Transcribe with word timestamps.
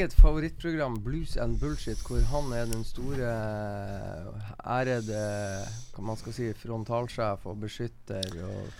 Eget 0.00 0.14
favorittprogram 0.16 0.94
Blues 1.04 1.36
and 1.36 1.58
Bullshit, 1.60 2.00
hvor 2.08 2.22
han 2.30 2.52
er 2.56 2.68
den 2.70 2.84
store 2.88 3.26
eh, 3.28 4.46
ærede 4.64 5.18
hva 5.92 6.04
man 6.06 6.16
skal 6.16 6.32
si 6.32 6.46
frontalsjef 6.56 7.44
og 7.50 7.58
beskytter 7.66 8.38
og 8.46 8.70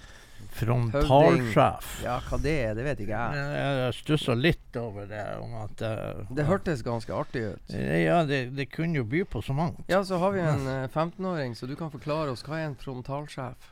Frontalsjef. 0.57 1.89
Ja, 2.01 2.15
hva 2.25 2.39
det 2.41 2.55
er, 2.65 2.71
det 2.79 2.87
vet 2.87 3.03
ikke 3.05 3.13
jeg. 3.19 3.43
Jeg, 3.53 3.75
jeg 3.83 3.97
stussa 3.99 4.37
litt 4.39 4.79
over 4.81 5.05
det. 5.11 5.21
om 5.43 5.53
at 5.67 5.83
uh, 5.85 6.23
Det 6.33 6.47
hørtes 6.49 6.81
ganske 6.87 7.13
artig 7.13 7.43
ut. 7.51 7.75
Eh, 7.77 8.07
Ja, 8.07 8.23
det, 8.25 8.39
det 8.57 8.71
kunne 8.73 9.03
jo 9.03 9.05
by 9.05 9.21
på 9.29 9.43
så 9.45 9.53
mangt. 9.53 9.85
Ja, 9.93 10.01
så 10.01 10.17
har 10.23 10.33
vi 10.33 10.41
en 10.41 10.65
eh, 10.65 10.89
15-åring, 10.89 11.53
så 11.59 11.69
du 11.69 11.77
kan 11.77 11.93
forklare 11.93 12.33
oss 12.33 12.47
hva 12.49 12.57
er 12.63 12.71
en 12.71 12.79
frontalsjef? 12.81 13.69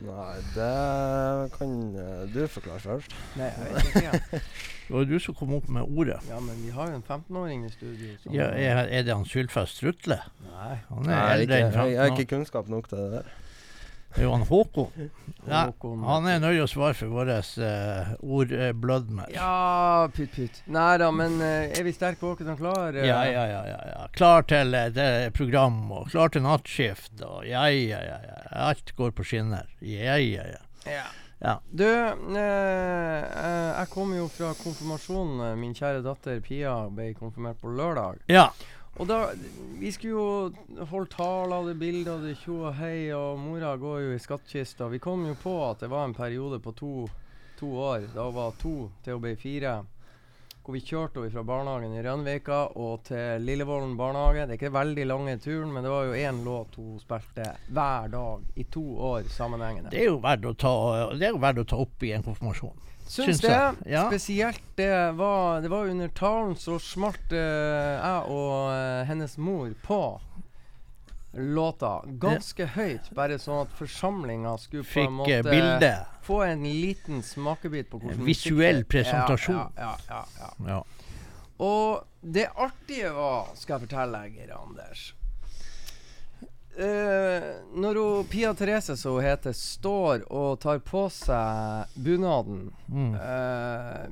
Nei, 0.00 0.34
det 0.54 1.52
kan 1.56 1.72
eh, 1.98 2.24
du 2.34 2.40
forklare 2.50 2.80
først. 2.80 3.14
Nei, 3.38 3.48
jeg 3.50 3.74
vet 3.74 3.88
ikke. 3.90 4.04
Ja. 4.06 4.40
Det 4.88 4.94
var 4.96 5.04
du 5.04 5.18
som 5.20 5.34
kom 5.36 5.50
opp 5.52 5.66
med 5.68 5.84
ordet. 5.84 6.14
Ja, 6.30 6.38
men 6.40 6.56
vi 6.64 6.70
har 6.72 6.88
jo 6.88 6.94
en 6.96 7.02
15-åring 7.04 7.66
i 7.66 7.70
studio. 7.74 8.14
som- 8.22 8.32
Ja, 8.32 8.46
er, 8.56 8.78
er 8.88 9.02
det 9.04 9.12
han 9.12 9.26
Sylfest 9.28 9.76
Strutle? 9.76 10.16
Nei. 10.46 10.78
Han 10.88 11.02
er 11.04 11.10
Nei, 11.10 11.18
eldre 11.34 11.58
enn 11.58 11.74
jeg, 11.76 11.90
jeg 11.92 11.98
har 12.00 12.14
ikke 12.14 12.30
kunnskap 12.30 12.70
nok 12.72 12.88
til 12.88 12.96
det 13.02 13.10
der. 13.18 13.28
Det 14.14 14.22
er 14.22 14.24
jo 14.24 14.32
han 14.32 14.44
Håkon. 14.48 15.08
Ja, 15.48 15.60
han 16.08 16.26
er 16.28 16.40
nøye 16.42 16.64
å 16.64 16.68
svare 16.68 16.96
for 16.96 17.12
vår 17.12 17.28
uh, 17.60 18.08
ordblødmer. 18.24 19.28
Ja, 19.34 20.08
pytt 20.16 20.32
pytt. 20.34 20.62
Nei 20.72 20.96
da, 21.00 21.10
men 21.14 21.36
eh, 21.44 21.68
er 21.76 21.84
vi 21.86 21.92
sterke, 21.92 22.26
og 22.32 22.40
klar? 22.40 22.96
eh? 22.96 23.06
Ja, 23.06 23.20
ja, 23.28 23.44
ja, 23.52 23.62
ja, 23.68 23.78
ja. 23.92 24.08
Klar 24.16 24.48
til 24.48 24.74
eh, 24.74 25.28
program 25.36 25.78
og 25.92 26.10
klar 26.12 26.32
til 26.34 26.42
nattskift 26.46 27.20
og 27.22 27.46
ja, 27.48 27.66
ja, 27.68 28.00
ja, 28.04 28.18
ja. 28.24 28.40
Alt 28.68 28.94
går 28.96 29.12
på 29.16 29.24
skinner. 29.28 29.68
Ja, 29.80 30.16
ja, 30.16 30.48
ja. 30.56 30.64
Ja. 30.88 31.06
Ja. 31.38 31.52
Du, 31.70 31.84
eh, 31.86 33.22
eh, 33.22 33.68
jeg 33.78 33.88
kommer 33.92 34.18
jo 34.18 34.26
fra 34.32 34.48
konfirmasjonen. 34.58 35.44
eh, 35.52 35.54
Min 35.60 35.76
kjære 35.76 36.02
datter 36.02 36.40
Pia 36.42 36.72
ble 36.90 37.12
konfirmert 37.14 37.60
på 37.62 37.70
lørdag. 37.70 38.24
ja. 38.26 38.48
Og 38.98 39.06
da 39.06 39.18
Vi 39.78 39.92
skulle 39.94 40.14
jo 40.14 40.86
holde 40.90 41.10
taler, 41.12 41.68
det 41.68 41.76
bilder, 41.78 42.18
det 42.18 42.32
tjo 42.40 42.64
og 42.66 42.74
hei, 42.80 43.12
og 43.14 43.38
mora 43.38 43.76
går 43.78 44.00
jo 44.02 44.16
i 44.16 44.18
skattkista. 44.18 44.88
Vi 44.90 44.98
kom 44.98 45.22
jo 45.28 45.36
på 45.38 45.52
at 45.68 45.84
det 45.84 45.90
var 45.92 46.08
en 46.08 46.16
periode 46.16 46.58
på 46.58 46.72
to, 46.74 47.06
to 47.60 47.68
år. 47.78 48.08
Da 48.10 48.24
hun 48.26 48.34
var 48.34 48.56
to 48.58 48.72
til 49.04 49.14
hun 49.14 49.22
ble 49.22 49.36
fire. 49.38 49.76
Hvor 50.64 50.74
vi 50.74 50.82
kjørte 50.82 51.22
henne 51.22 51.30
fra 51.30 51.44
barnehagen 51.46 51.94
i 51.94 52.02
Rønvika 52.02 52.58
og 52.74 53.06
til 53.06 53.46
Lillevollen 53.46 53.94
barnehage. 53.96 54.48
Det 54.48 54.56
er 54.56 54.58
ikke 54.58 54.74
veldig 54.74 55.06
lange 55.06 55.36
turen, 55.46 55.70
men 55.72 55.86
det 55.86 55.94
var 55.94 56.10
jo 56.10 56.18
én 56.18 56.42
låt 56.44 56.74
hun 56.76 56.98
spilte 56.98 57.46
hver 57.70 58.10
dag 58.12 58.58
i 58.58 58.66
to 58.66 58.84
år 59.12 59.30
sammenhengende. 59.30 59.94
Det 59.94 60.02
er 60.02 60.10
jo 60.10 60.18
verdt 60.26 60.50
å 60.50 60.56
ta, 60.58 60.74
det 61.14 61.30
er 61.30 61.38
jo 61.38 61.46
verdt 61.46 61.62
å 61.62 61.68
ta 61.70 61.78
opp 61.86 62.02
i 62.02 62.12
en 62.18 62.26
konfirmasjon. 62.26 62.74
Syns 63.08 63.26
Syns 63.26 63.40
det. 63.40 63.90
ja. 63.90 64.06
Spesielt 64.06 64.62
det 64.76 65.12
var 65.16 65.60
Det 65.60 65.68
var 65.72 65.86
under 65.88 66.08
talen 66.08 66.56
så 66.56 66.78
smalt 66.78 67.32
uh, 67.32 67.38
jeg 67.38 68.24
og 68.28 68.68
uh, 68.68 69.04
hennes 69.08 69.38
mor 69.38 69.72
på 69.82 70.00
låta 71.32 72.02
ganske 72.06 72.66
høyt, 72.72 73.10
bare 73.14 73.36
sånn 73.38 73.66
at 73.66 73.74
forsamlinga 73.76 74.54
skulle 74.58 74.86
på 74.88 75.04
en 75.04 75.18
måte 75.20 75.36
eh, 75.36 75.44
bilde. 75.44 75.92
få 76.24 76.40
en 76.46 76.64
liten 76.64 77.20
smakebit 77.22 77.90
på 77.92 78.00
hvordan 78.00 78.16
En 78.16 78.26
visuell 78.26 78.80
presentasjon. 78.88 79.60
Ja, 79.76 79.92
ja, 80.08 80.22
ja, 80.40 80.50
ja. 80.66 80.80
Og 81.62 82.00
det 82.20 82.48
artige 82.56 83.12
var, 83.14 83.52
skal 83.60 83.76
jeg 83.76 83.86
fortelle 83.86 84.24
deg, 84.24 84.50
Anders 84.56 85.12
Eh, 86.78 87.42
Når 87.74 87.94
hun, 87.98 88.26
Pia 88.30 88.52
Therese, 88.54 88.96
som 88.96 89.16
hun 89.16 89.24
heter, 89.24 89.52
står 89.56 90.22
og 90.30 90.60
tar 90.62 90.78
på 90.78 91.08
seg 91.10 91.86
bunaden 92.04 92.68
Mm. 92.88 93.14
uh, 93.14 94.06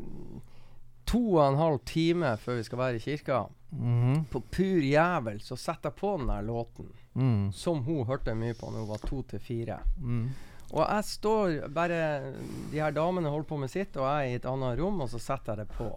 to 1.07 1.21
og 1.37 1.45
en 1.53 1.57
halv 1.61 1.79
time 1.87 2.33
før 2.43 2.57
vi 2.59 2.65
skal 2.67 2.79
være 2.79 2.97
i 2.97 2.99
kirka, 3.05 3.45
Mhm. 3.73 4.25
på 4.31 4.41
pur 4.51 4.81
jævel, 4.83 5.39
så 5.43 5.57
setter 5.57 5.91
jeg 5.91 5.97
på 5.97 6.17
den 6.19 6.27
der 6.29 6.43
låten. 6.43 6.87
Mm. 7.15 7.53
Som 7.53 7.83
hun 7.85 8.05
hørte 8.07 8.35
mye 8.35 8.55
på 8.55 8.71
når 8.71 8.79
hun 8.85 8.89
var 8.89 8.99
to 9.09 9.23
til 9.23 9.39
fire. 9.39 9.79
Mm. 10.01 10.29
Og 10.73 10.87
jeg 10.89 11.05
står 11.05 11.69
bare 11.73 12.33
De 12.73 12.81
her 12.81 12.91
damene 12.91 13.29
holder 13.31 13.49
på 13.49 13.59
med 13.59 13.71
sitt, 13.71 13.97
og 13.97 14.03
jeg 14.05 14.27
er 14.27 14.33
i 14.33 14.35
et 14.35 14.45
annet 14.45 14.79
rom, 14.79 15.01
og 15.01 15.09
så 15.09 15.19
setter 15.21 15.55
jeg 15.57 15.67
det 15.67 15.77
på. 15.77 15.89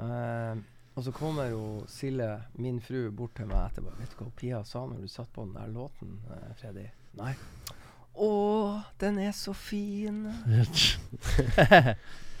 Eh, 0.00 0.56
og 0.96 1.04
så 1.04 1.12
kommer 1.12 1.50
jo 1.52 1.62
Silje, 1.92 2.30
min 2.56 2.80
fru, 2.80 3.10
bort 3.12 3.34
til 3.36 3.46
meg 3.50 3.70
etterpå. 3.70 3.92
'Vet 3.98 4.10
du 4.16 4.24
hva 4.24 4.30
Pia 4.36 4.62
sa 4.64 4.86
når 4.86 5.02
du 5.04 5.08
satt 5.12 5.28
på 5.32 5.44
den 5.44 5.54
der 5.54 5.68
låten, 5.68 6.18
eh, 6.32 6.54
Freddy?' 6.60 6.90
Nei. 7.20 7.34
Å, 8.16 8.82
den 8.98 9.18
er 9.20 9.32
så 9.36 9.52
fin. 9.52 10.22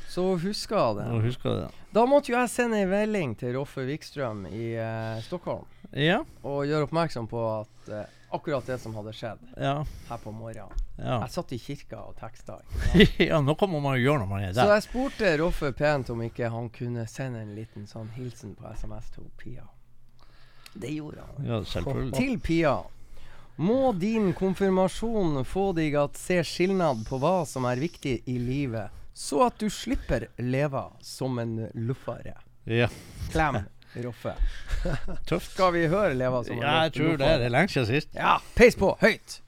Så 0.08 0.36
huska 0.40 0.76
Nå 0.76 0.94
det. 0.94 1.24
husker 1.26 1.50
jeg 1.50 1.58
det. 1.66 1.70
Da 1.92 2.04
måtte 2.08 2.30
jo 2.32 2.38
jeg 2.38 2.48
sende 2.52 2.78
ei 2.80 2.86
melding 2.88 3.34
til 3.36 3.52
Roffe 3.58 3.82
Wikstrøm 3.84 4.46
i 4.48 4.70
eh, 4.80 5.18
Stockholm 5.26 5.66
Ja. 5.92 6.22
og 6.46 6.62
gjøre 6.68 6.86
oppmerksom 6.88 7.26
på 7.28 7.42
at 7.60 7.90
eh, 7.92 8.14
akkurat 8.36 8.66
det 8.68 8.78
som 8.82 8.94
hadde 8.96 9.12
skjedd 9.16 9.42
Ja. 9.60 9.74
her 10.08 10.18
på 10.22 10.32
morgenen 10.32 10.72
Ja. 10.98 11.18
Jeg 11.24 11.30
satt 11.34 11.52
i 11.52 11.58
kirka 11.60 11.98
og 12.08 12.16
teksta. 12.20 12.58
ja, 13.28 13.40
noe 13.44 13.68
må 13.68 13.80
man 13.84 13.98
jo 13.98 14.06
gjøre 14.06 14.22
når 14.24 14.28
man 14.30 14.44
er 14.46 14.52
der. 14.52 14.62
Så 14.62 14.74
jeg 14.74 14.84
spurte 14.86 15.32
Roffe 15.42 15.72
pent 15.76 16.10
om 16.14 16.22
ikke 16.24 16.48
han 16.52 16.70
kunne 16.72 17.04
sende 17.10 17.42
en 17.44 17.54
liten 17.58 17.84
sånn 17.90 18.08
hilsen 18.16 18.54
på 18.56 18.70
SMS 18.72 19.10
til 19.16 19.26
Pia. 19.36 19.66
Det 20.76 20.90
gjorde 20.92 21.24
han. 21.26 21.46
Ja, 21.48 21.60
selvfølgelig. 21.64 22.14
Til 22.16 22.38
Pia. 22.40 22.76
Må 23.56 23.92
din 23.96 24.32
konfirmasjon 24.36 25.38
få 25.48 25.70
deg 25.76 25.94
at 25.96 26.18
se 26.20 26.42
skilnad 26.44 27.06
på 27.08 27.16
hva 27.22 27.38
som 27.48 27.64
er 27.64 27.80
viktig 27.80 28.18
i 28.28 28.34
livet, 28.40 28.92
så 29.16 29.46
at 29.46 29.56
du 29.62 29.70
slipper 29.72 30.26
leve 30.44 30.82
som 31.00 31.38
en 31.40 31.54
luffare. 31.72 32.34
Ja. 32.68 32.88
Klem, 33.32 33.62
Roffe. 34.04 34.34
Tøft. 35.28 35.52
Skal 35.52 35.72
vi 35.72 35.86
høre 35.86 36.14
'Leva 36.14 36.42
som 36.44 36.56
en 36.56 36.62
Ja, 36.62 36.76
jeg 36.86 36.92
tror 36.98 37.16
det. 37.16 37.32
Det 37.40 37.48
er 37.48 37.54
lenge 37.54 37.68
siden 37.72 37.86
sist. 37.86 38.14
Ja, 38.14 38.36
peis 38.56 38.76
på, 38.76 38.92
høyt! 39.00 39.40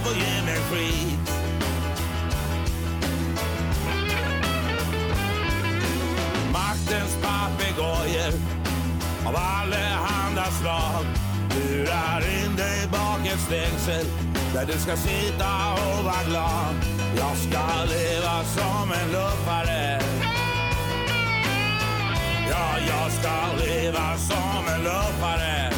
Skit 0.00 1.30
Maktens 6.52 7.16
papegojor 7.22 8.32
av 9.26 9.36
allehanda 9.36 10.44
slag 10.44 11.04
lurar 11.54 12.20
in 12.20 12.56
dig 12.56 12.88
bak 12.92 13.26
ett 13.26 13.40
stängsel 13.40 14.06
där 14.54 14.66
du 14.66 14.72
ska 14.72 14.96
sitta 14.96 15.72
och 15.72 16.04
vara 16.04 16.24
glad. 16.28 16.74
Jag 17.16 17.36
ska 17.36 17.84
leva 17.84 18.44
som 18.44 18.92
en 18.92 19.12
luffare. 19.12 20.00
Ja, 22.50 22.78
jag 22.88 23.12
ska 23.12 23.64
leva 23.66 24.16
som 24.18 24.74
en 24.74 24.82
luffare. 24.82 25.73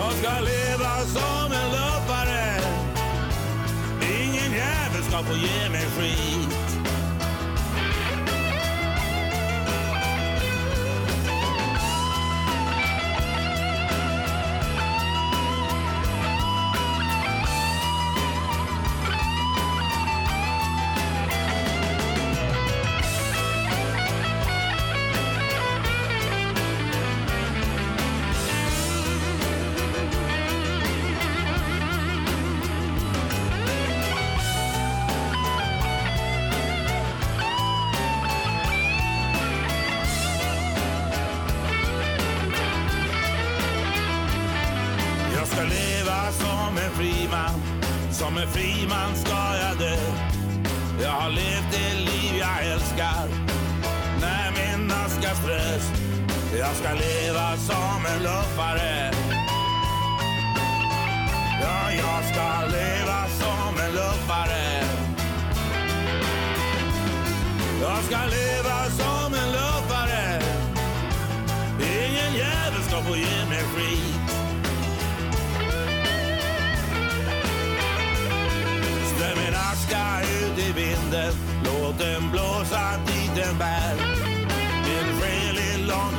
Jag 0.00 0.12
ska 0.12 0.40
leva 0.40 0.96
som 1.06 1.52
en 1.52 1.70
luffare. 1.70 2.60
Ingen 4.02 4.52
jävel 4.52 5.02
ska 5.02 5.22
få 5.22 5.34
ge 5.34 5.70
mig 5.70 5.86
skit. 5.86 6.67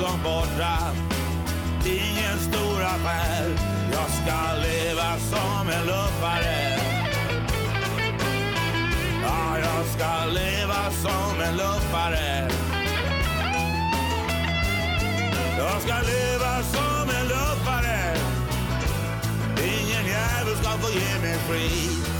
Långt 0.10 0.24
borta. 0.24 0.78
Ingen 1.86 2.40
stor 2.40 2.82
affär 2.82 3.46
Jag 3.92 4.10
ska 4.10 4.62
leva 4.62 5.20
som 5.20 5.70
en 5.70 5.86
luffare. 5.86 6.80
Ja, 9.24 9.60
jag 9.60 9.86
ska 9.86 10.26
leva 10.26 10.92
som 10.92 11.42
en 11.42 11.58
luffare. 11.58 12.50
Jag 15.58 15.82
ska 15.82 15.94
leva 15.94 16.64
som 16.64 17.10
en 17.20 17.28
luffare. 17.28 18.18
Ingen 19.58 20.06
jävel 20.06 20.56
ska 20.62 20.70
få 20.70 20.90
ge 20.92 21.22
mig 21.22 21.38
skit 21.50 22.19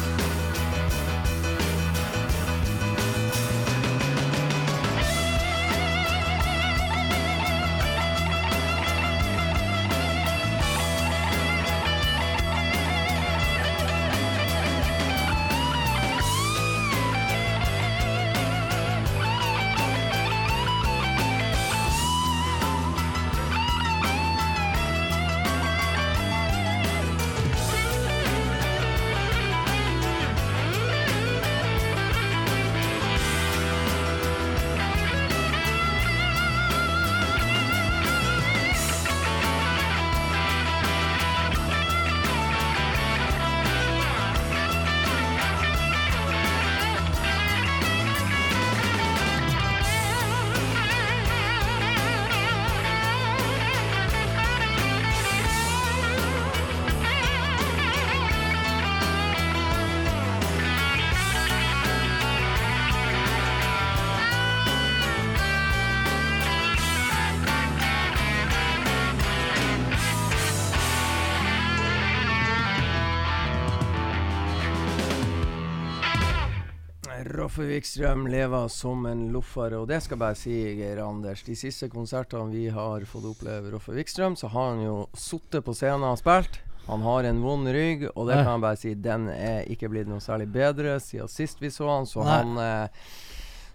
Roffe 77.60 77.74
Wikstrøm 77.74 78.22
lever 78.32 78.70
som 78.72 79.02
en 79.10 79.26
loffare, 79.34 79.76
og 79.82 79.90
det 79.90 79.98
skal 80.06 80.16
bare 80.22 80.36
si, 80.40 80.54
Geir 80.78 81.02
Anders. 81.04 81.42
De 81.44 81.58
siste 81.60 81.90
konsertene 81.92 82.54
vi 82.54 82.70
har 82.72 83.04
fått 83.04 83.26
oppleve 83.28 83.74
Roffe 83.74 83.92
Wikstrøm, 83.98 84.38
så 84.40 84.48
har 84.54 84.70
han 84.70 84.86
jo 84.86 84.94
sittet 85.12 85.66
på 85.66 85.74
scenen 85.76 86.06
og 86.08 86.22
spilt. 86.22 86.62
Han 86.86 87.04
har 87.04 87.28
en 87.28 87.42
vond 87.44 87.68
rygg, 87.68 88.06
og 88.14 88.30
det 88.30 88.38
Nei. 88.38 88.46
kan 88.46 88.54
jeg 88.54 88.64
bare 88.64 88.80
si, 88.80 88.94
den 88.96 89.26
er 89.34 89.68
ikke 89.68 89.90
blitt 89.92 90.08
noe 90.08 90.24
særlig 90.24 90.48
bedre 90.56 90.94
siden 91.04 91.28
sist 91.28 91.60
vi 91.60 91.68
så 91.68 91.90
han, 91.92 92.08
så 92.08 92.24
Nei. 92.24 92.38
han 92.38 92.62
eh, 92.64 93.04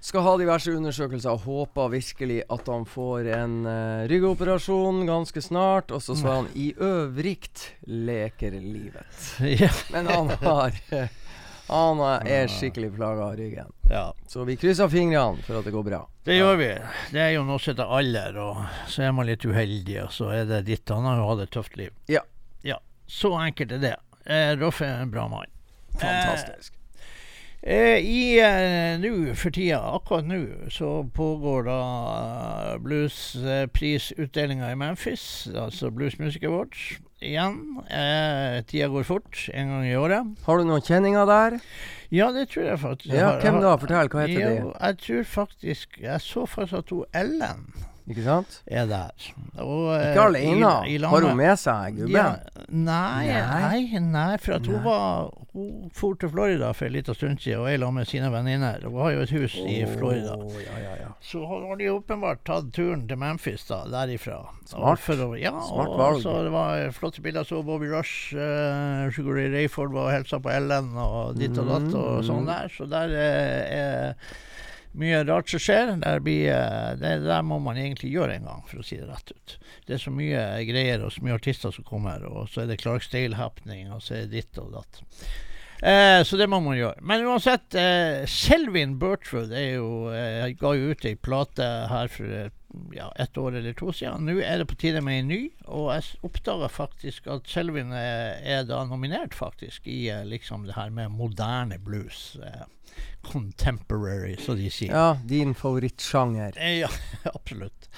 skal 0.00 0.24
ha 0.24 0.32
diverse 0.40 0.72
undersøkelser 0.72 1.36
og 1.36 1.44
håper 1.44 1.92
virkelig 1.92 2.38
at 2.56 2.70
han 2.72 2.88
får 2.88 3.28
en 3.36 3.58
eh, 3.68 4.06
ryggoperasjon 4.14 5.04
ganske 5.08 5.44
snart. 5.44 5.92
Og 5.92 6.00
så 6.00 6.16
skal 6.16 6.40
han 6.40 6.48
i 6.56 6.70
øvrigt 6.80 7.68
leker 7.84 8.56
livet. 8.56 9.28
Ja. 9.60 9.68
Men 9.92 10.08
han 10.08 10.32
har 10.40 10.80
eh, 10.88 11.12
Han 11.68 12.00
er 12.28 12.46
skikkelig 12.52 12.90
plaga 12.96 13.30
av 13.30 13.36
ryggen. 13.38 13.70
ja. 13.90 14.12
Så 14.28 14.44
vi 14.44 14.56
krysser 14.60 14.88
fingrene 14.92 15.40
for 15.46 15.58
at 15.60 15.64
det 15.64 15.72
går 15.72 15.84
bra. 15.86 16.02
Det 16.24 16.36
gjør 16.38 16.56
vi. 16.60 16.68
Det 17.12 17.20
er 17.22 17.30
jo 17.36 17.44
noe 17.48 17.58
som 17.60 17.72
heter 17.74 17.94
alder, 17.98 18.36
og 18.40 18.62
så 18.90 19.02
er 19.06 19.12
man 19.16 19.26
litt 19.28 19.44
uheldig, 19.44 19.98
og 20.04 20.12
så 20.12 20.28
er 20.34 20.44
det 20.50 20.62
ditt. 20.68 20.88
Han 20.92 21.04
har 21.08 21.20
jo 21.22 21.28
hatt 21.32 21.44
et 21.46 21.52
tøft 21.56 21.76
liv. 21.80 21.92
Ja. 22.08 22.20
Ja, 22.64 22.78
Så 23.06 23.32
enkelt 23.40 23.72
er 23.72 23.78
det. 23.82 23.96
Eh, 24.26 24.54
Rolf 24.60 24.80
er 24.82 25.02
en 25.02 25.10
bra 25.12 25.26
mann. 25.28 25.48
Fantastisk. 26.00 26.72
Eh, 27.64 27.96
I 28.04 28.38
eh, 28.44 28.98
nå 29.00 29.32
for 29.40 29.50
tida, 29.54 29.78
akkurat 29.96 30.26
nå, 30.28 30.42
så 30.72 31.04
pågår 31.16 31.64
da 31.68 31.78
eh, 32.74 32.78
bluesprisutdelinga 32.84 34.68
i 34.72 34.76
Memphis, 34.76 35.48
altså 35.56 35.90
Blues 35.90 36.18
Music 36.18 36.42
Awards. 36.44 36.98
Igjen. 37.24 37.56
Eh, 37.88 38.58
tida 38.68 38.90
går 38.92 39.06
fort, 39.08 39.38
en 39.54 39.72
gang 39.72 39.86
i 39.88 39.96
året. 39.96 40.34
Har 40.44 40.60
du 40.60 40.68
noen 40.68 40.84
kjenninger 40.84 41.28
der? 41.30 41.58
Ja, 42.12 42.28
det 42.34 42.50
tror 42.52 42.68
jeg 42.68 42.80
faktisk. 42.82 43.14
Ja, 43.16 43.32
hvem 43.40 43.58
da? 43.64 43.74
Fortell, 43.80 44.10
hva 44.12 44.26
heter 44.26 44.44
jo, 44.44 44.68
de? 44.70 44.76
Jeg 44.76 44.98
tror 45.06 45.26
faktisk 45.32 45.98
Jeg 46.04 46.20
så 46.22 46.44
faktisk 46.46 46.84
at 46.84 46.92
hun 46.94 47.04
Ellen 47.16 47.64
Ikke 48.08 48.22
sant? 48.24 48.58
er 48.68 48.84
der. 48.86 49.12
Og, 49.62 49.94
eh, 49.94 50.10
Ikke 50.10 50.24
alene. 50.26 50.72
i- 50.86 50.94
i 50.94 50.98
Har 50.98 51.20
hun 51.22 51.36
med 51.36 51.56
seg 51.58 51.96
gubben? 51.96 52.10
Ja, 52.12 52.36
nei, 52.68 53.26
Nei. 53.28 53.98
nei, 53.98 54.36
for 54.36 54.52
at 54.58 54.66
hun 54.66 54.82
var 54.84 55.30
Hun 55.54 55.88
for 55.94 56.14
til 56.16 56.28
Florida 56.28 56.72
for 56.74 56.86
en 56.86 56.92
liten 56.92 57.14
stund 57.14 57.38
siden 57.38 57.60
og 57.60 57.68
er 57.70 57.78
sammen 57.78 57.94
med 57.94 58.06
sine 58.08 58.28
venninner. 58.32 58.80
Hun 58.82 59.00
har 59.00 59.10
jo 59.12 59.20
et 59.20 59.30
hus 59.30 59.54
i 59.54 59.84
Florida. 59.86 60.34
Ja, 60.66 60.78
ja, 60.82 60.94
ja. 61.00 61.08
Så 61.22 61.46
har 61.46 61.76
de 61.76 61.84
åpenbart 61.94 62.42
tatt 62.44 62.72
turen 62.74 63.06
til 63.06 63.16
Memphis 63.16 63.64
da, 63.68 63.84
derifra. 63.86 64.48
Smart. 64.66 64.98
Og 65.08 65.30
å, 65.30 65.40
ja, 65.40 65.52
Smart 65.62 65.88
og, 65.88 65.98
valg. 65.98 66.22
Så 66.22 66.42
det 66.42 66.50
var 66.52 66.90
flotte 66.90 67.22
bilder. 67.22 67.44
Så 67.44 67.62
Bobby 67.64 67.86
Rush, 67.86 68.34
uh, 68.34 69.08
Sugar 69.14 69.34
Ray 69.38 69.48
Rayford 69.48 69.92
var 69.92 70.08
og 70.10 70.12
hilsa 70.12 70.40
på 70.42 70.50
Ellen 70.50 70.90
og 70.96 71.38
ditt 71.38 71.56
og 71.56 71.68
datt 71.68 71.94
og 71.94 72.24
Mm. 72.24 72.26
sånn 72.26 72.46
der. 72.46 72.68
Så 72.68 72.86
der 72.90 73.08
uh, 73.08 73.78
er 73.78 74.14
mye 74.98 75.22
rart 75.26 75.50
som 75.50 75.62
skjer. 75.62 75.94
Der, 76.02 76.20
blir, 76.24 76.50
det 77.00 77.14
der 77.26 77.46
må 77.46 77.58
man 77.62 77.80
egentlig 77.80 78.12
gjøre 78.14 78.38
en 78.38 78.50
gang, 78.50 78.62
for 78.68 78.82
å 78.82 78.86
si 78.86 79.00
det 79.00 79.08
rett 79.10 79.34
ut. 79.34 79.56
Det 79.86 79.96
er 79.96 80.04
så 80.04 80.12
mye 80.14 80.44
greier 80.68 81.04
og 81.04 81.12
så 81.14 81.24
mye 81.24 81.38
artister 81.38 81.74
som 81.74 81.86
kommer, 81.86 82.24
og 82.28 82.48
så 82.52 82.64
er 82.64 82.70
det 82.70 82.80
Clark 82.82 83.06
Stale-happening, 83.06 83.90
og 83.94 84.04
så 84.04 84.18
er 84.18 84.24
det 84.26 84.38
ditt 84.44 84.62
og 84.62 84.72
datt. 84.78 85.02
Eh, 85.84 86.22
så 86.24 86.38
det 86.40 86.46
må 86.48 86.60
man 86.64 86.78
gjøre. 86.78 87.02
Men 87.04 87.26
uansett, 87.28 87.74
eh, 87.76 88.24
Selvin 88.30 88.96
Bertrud 89.00 89.52
er 89.52 89.74
jo, 89.74 89.88
eh, 90.14 90.54
ga 90.56 90.74
jo 90.78 90.94
ut 90.94 91.04
ei 91.04 91.14
plate 91.14 91.66
her 91.90 92.08
for 92.08 92.24
eh, 92.24 92.52
ja, 92.94 93.12
ett 93.20 93.38
år 93.38 93.56
eller 93.60 93.72
to 93.78 93.92
siden. 93.92 94.26
Nå 94.28 94.38
er 94.42 94.58
det 94.62 94.66
på 94.70 94.76
tide 94.80 95.00
med 95.04 95.18
en 95.22 95.28
ny, 95.28 95.40
og 95.66 95.90
jeg 95.94 96.18
oppdaga 96.26 96.68
faktisk 96.72 97.26
at 97.32 97.48
Selvin 97.50 97.92
er, 97.96 98.38
er 98.42 98.64
da 98.68 98.82
nominert 98.88 99.34
faktisk 99.34 99.86
i 99.90 100.08
eh, 100.12 100.24
liksom 100.28 100.66
det 100.68 100.76
her 100.78 100.90
med 100.94 101.12
moderne 101.14 101.78
blues. 101.78 102.36
Eh, 102.42 102.64
contemporary, 103.24 104.36
så 104.38 104.54
de 104.54 104.68
sier. 104.70 104.92
ja, 104.94 105.16
din 105.24 105.54
favorittsjanger. 105.54 106.52
Eh, 106.60 106.78
Ja, 106.84 106.90
absolutt. 107.34 107.88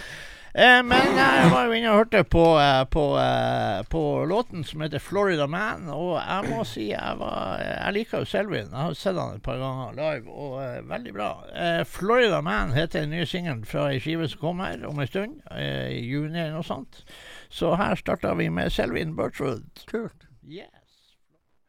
Eh, 0.57 0.83
men 0.89 1.19
jeg 1.19 1.49
var 1.53 1.67
jo 1.69 1.73
inne 1.77 1.91
og 1.93 1.99
hørte 1.99 2.23
på, 2.25 2.45
eh, 2.57 2.85
på, 2.89 3.03
eh, 3.21 3.83
på 3.93 4.25
låten 4.25 4.65
som 4.65 4.81
heter 4.81 4.99
'Florida 4.99 5.47
Man', 5.47 5.89
og 5.89 6.17
jeg 6.17 6.51
må 6.51 6.65
si 6.65 6.89
jeg, 6.91 7.17
var, 7.19 7.59
jeg 7.61 7.93
liker 7.93 8.19
jo 8.19 8.25
Selvin. 8.25 8.71
Jeg 8.73 8.79
har 8.79 8.95
sett 8.95 9.21
han 9.21 9.35
et 9.35 9.43
par 9.43 9.59
ganger 9.61 9.93
live, 9.93 10.31
og 10.31 10.63
eh, 10.63 10.89
veldig 10.89 11.13
bra. 11.13 11.45
Eh, 11.55 11.85
'Florida 11.85 12.41
Man' 12.41 12.73
heter 12.73 13.01
den 13.01 13.11
nye 13.11 13.27
singelen 13.27 13.65
fra 13.65 13.91
ei 13.91 14.01
skive 14.01 14.29
som 14.29 14.41
kommer 14.41 14.87
om 14.87 14.99
en 14.99 15.07
stund, 15.07 15.41
eh, 15.51 15.89
i 15.93 16.01
juni 16.09 16.39
eller 16.39 16.53
noe 16.53 16.63
sånt. 16.63 17.05
Så 17.51 17.77
her 17.77 17.95
starta 17.95 18.35
vi 18.35 18.49
med 18.49 18.71
Selvin 18.71 19.17
Bertrud. 19.17 19.85
Kult. 19.87 20.25
Yes. 20.49 20.69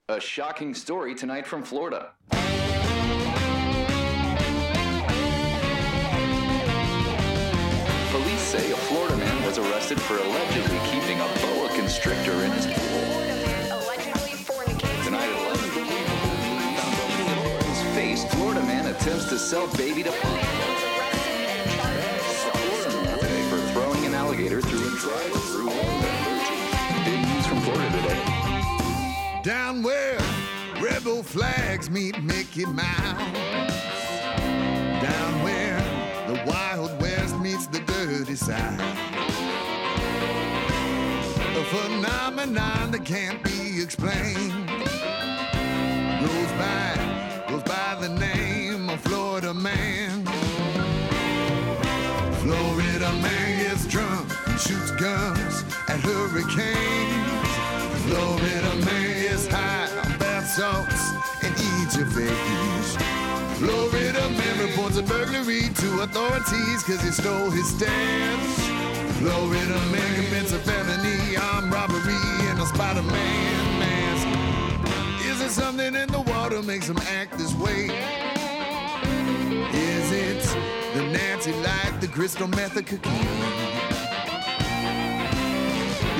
A 0.07 0.19
shocking 0.21 0.73
story 0.73 1.13
tonight 1.13 1.45
from 1.45 1.63
Florida. 1.63 2.13
Say 8.57 8.71
a 8.71 8.75
Florida 8.75 9.15
man 9.17 9.45
was 9.45 9.59
arrested 9.59 10.01
for 10.01 10.17
allegedly 10.17 10.79
keeping 10.89 11.19
a 11.19 11.27
boa 11.43 11.69
constrictor 11.75 12.31
in 12.31 12.49
his 12.53 12.65
pool. 12.65 13.13
Allegedly 13.77 14.31
fornicating. 14.31 15.03
Tonight 15.05 15.29
at 15.29 15.39
11, 15.45 15.85
found 16.73 17.39
on 17.55 17.63
his 17.65 17.81
face, 17.93 18.25
Florida 18.33 18.63
man 18.63 18.87
attempts 18.87 19.25
to 19.29 19.37
sell 19.37 19.67
baby 19.77 20.01
to 20.01 20.11
punk. 20.11 20.41
Florida 22.51 23.03
man 23.03 23.19
today 23.19 23.43
for 23.47 23.59
throwing 23.73 24.05
an 24.07 24.15
alligator 24.15 24.59
through 24.59 24.87
a 24.87 24.91
drive-through 24.97 25.67
window. 25.67 26.15
Big 27.05 27.19
news 27.27 27.45
from 27.45 27.61
Florida 27.61 27.91
today. 28.01 28.23
Down 29.43 29.83
where 29.83 30.17
rebel 30.81 31.21
flags 31.21 31.91
meet 31.91 32.23
Mickey 32.23 32.65
Mouse. 32.65 34.06
A 38.39 38.77
phenomenon 41.71 42.91
that 42.91 43.03
can't 43.03 43.43
be 43.43 43.81
explained. 43.81 44.67
Goes 46.21 46.51
by, 46.53 46.96
reports 64.97 65.31
burglary 65.31 65.69
to 65.73 66.01
authorities 66.01 66.83
cause 66.83 67.01
he 67.01 67.11
stole 67.11 67.49
his 67.49 67.67
stance. 67.67 68.67
Florida 69.19 69.79
man 69.91 70.25
commits 70.25 70.51
a 70.51 70.59
felony, 70.59 71.37
armed 71.37 71.71
robbery 71.71 72.15
in 72.49 72.57
a 72.59 72.65
Spider-Man 72.65 73.79
mask. 73.79 75.25
Is 75.25 75.39
there 75.39 75.49
something 75.49 75.95
in 75.95 76.07
the 76.11 76.21
water 76.21 76.61
makes 76.61 76.87
him 76.87 76.97
act 77.09 77.37
this 77.37 77.53
way? 77.55 77.85
Is 79.73 80.11
it 80.11 80.43
the 80.95 81.03
Nancy 81.03 81.53
light, 81.53 81.97
the 81.99 82.07
crystal 82.07 82.47
meth, 82.47 82.77
or 82.77 82.83
cocaine? 82.83 83.13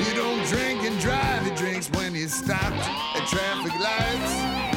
He 0.02 0.14
don't 0.14 0.44
drink 0.46 0.82
and 0.82 0.98
drive, 1.00 1.44
he 1.44 1.54
drinks 1.54 1.90
when 1.90 2.14
he's 2.14 2.34
stopped 2.34 2.76
at 3.16 3.26
traffic 3.28 3.72
lights. 3.80 4.68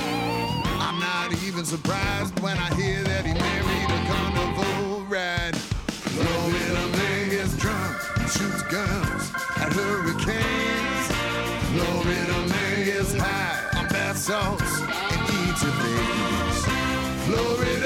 I'm 0.79 0.99
not 0.99 1.33
even 1.43 1.65
surprised 1.65 2.39
when 2.39 2.57
I 2.57 2.73
hear 2.75 3.03
that 3.03 3.25
he 3.25 3.33
married 3.33 3.60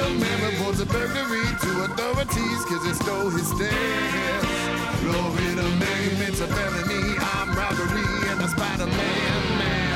Little 0.05 0.19
mammy 0.19 0.79
a 0.81 0.85
burglary 0.85 1.47
to 1.62 1.83
authorities 1.85 2.65
cause 2.65 2.83
they 2.85 2.93
stole 2.93 3.31
his 3.31 3.50
dance. 3.57 5.01
Glory 5.01 5.55
to 5.55 5.63
Mary, 5.79 6.27
it's 6.27 6.41
a 6.41 6.47
felony. 6.47 7.17
I'm 7.17 7.57
robbery 7.57 8.29
and 8.29 8.39
a 8.39 8.47
Spider-Man 8.47 9.57
man. 9.57 9.95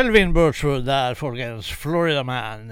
Selvin 0.00 0.32
Birchwood 0.32 0.86
der, 0.86 1.14
folkens. 1.14 1.68
Florida 1.68 2.22
Man. 2.22 2.70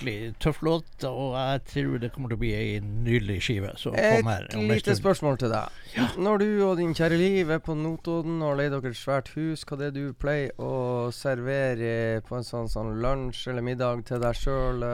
Eh, 0.00 0.06
Skikkelig 0.06 0.34
tøff 0.40 0.62
låt, 0.62 1.04
og 1.04 1.34
jeg 1.36 1.60
tror 1.68 1.98
det 2.00 2.10
kommer 2.14 2.30
til 2.30 2.38
å 2.38 2.40
bli 2.40 2.50
ei 2.56 2.80
nydelig 2.80 3.40
skive. 3.44 3.74
Et 4.00 4.54
lite 4.56 4.94
spørsmål 4.96 5.38
til 5.38 5.52
deg. 5.52 5.76
Når 6.16 6.38
du 6.40 6.48
og 6.64 6.76
din 6.78 6.94
kjære 6.94 7.18
Liv 7.18 7.50
er 7.50 7.58
på 7.60 7.74
Notodden 7.74 8.40
og 8.42 8.56
leier 8.56 8.70
dere 8.72 8.92
et 8.92 8.96
svært 8.96 9.28
hus, 9.34 9.64
hva 9.66 9.76
det 9.76 9.90
er 9.90 9.94
du 9.96 10.12
pleier 10.14 10.54
å 10.56 11.10
servere 11.12 12.22
på 12.26 12.38
en 12.38 12.46
sånn, 12.46 12.70
sånn 12.70 12.94
lunsj 13.02 13.48
eller 13.50 13.66
middag 13.66 14.04
til 14.08 14.22
deg 14.22 14.38
sjøl 14.38 14.84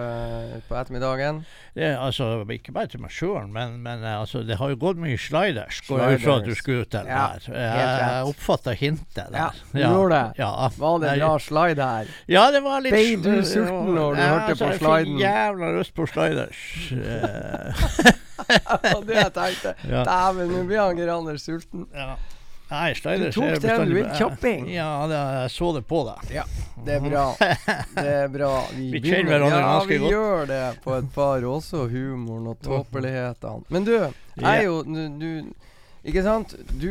på 0.67 0.79
ettermiddagen? 0.81 1.45
Det 1.77 1.93
altså 1.95 2.45
ikke 2.57 2.73
bare 2.75 2.91
til 2.91 3.03
meg 3.05 3.13
sjøl, 3.15 3.47
men, 3.53 3.79
men 3.85 4.03
eh, 4.03 4.19
altså, 4.19 4.43
det 4.47 4.59
har 4.59 4.73
jo 4.73 4.81
gått 4.81 5.01
mye 5.01 5.19
sliders. 5.21 5.83
Går 5.87 6.03
jeg 6.03 6.19
ut 6.19 6.25
fra 6.25 6.39
at 6.41 6.49
du 6.49 6.55
skulle 6.57 6.87
ut 6.87 6.93
der. 6.97 7.11
Ja. 7.13 7.27
Jeg, 7.47 7.55
jeg 7.61 8.33
oppfatta 8.33 8.75
hintet 8.77 9.15
der. 9.21 9.37
Ja, 9.37 9.49
du 9.71 9.81
gjorde 9.83 10.17
det. 10.17 10.41
Ja. 10.41 10.51
Var 10.81 10.99
det 11.05 11.13
en 11.13 11.25
bra 11.27 11.33
slide 11.47 11.91
her? 11.93 12.13
Ja, 12.33 12.49
det 12.55 12.65
var 12.65 12.83
litt 12.83 12.97
Ble 12.97 13.05
du 13.21 13.45
sulten 13.47 13.93
når 13.95 14.17
du 14.17 14.23
ja, 14.23 14.29
hørte 14.33 14.55
altså, 14.57 14.65
på 14.65 14.73
Jeg 14.73 14.81
sliden? 15.05 15.19
jævla 15.21 15.73
lyst 15.79 15.95
på 15.95 16.07
sliders. 16.07 16.63
Det 18.47 18.93
var 18.95 19.05
det 19.07 19.15
jeg 19.17 19.33
tenkte. 19.35 19.75
Ja. 19.93 20.03
Dæven, 20.07 20.51
nå 20.53 20.65
blir 20.69 20.81
han 20.83 20.97
Geir 20.99 21.13
Anders 21.17 21.43
sulten. 21.47 21.87
ja. 21.95 22.17
Nei, 22.67 22.95
sliders 22.99 23.35
tok 23.37 23.63
er 23.63 23.85
du 23.87 23.93
vil 23.95 24.09
kjapping. 24.19 24.65
Ja, 24.75 24.89
det, 25.07 25.19
jeg 25.37 25.51
så 25.55 25.69
det 25.77 25.85
på 25.87 26.01
deg. 26.09 26.33
Ja, 26.35 26.43
det 26.83 26.97
er 26.97 27.05
bra. 27.05 27.27
Det 28.01 28.07
er 28.25 28.33
bra. 28.35 28.49
Vi 28.75 28.89
kjenner 28.91 29.05
begynner- 29.05 29.31
hverandre 29.31 29.61
ja, 29.61 29.69
ganske 29.71 29.93
vi 29.93 29.99
godt. 30.03 30.11
gjør 30.17 30.49
det 30.51 30.63
på 30.83 30.97
et 30.97 31.13
par, 31.15 31.47
også 31.47 31.85
humoren 31.93 32.49
og 32.51 32.59
tåpelighetene. 32.67 33.63
Men 33.71 33.87
du, 33.87 33.93
jeg 33.95 34.51
er 34.51 34.65
jo 34.67 34.81
du, 34.83 34.99
du 35.23 35.31
Ikke 36.11 36.23
sant? 36.27 36.57
Du 36.83 36.91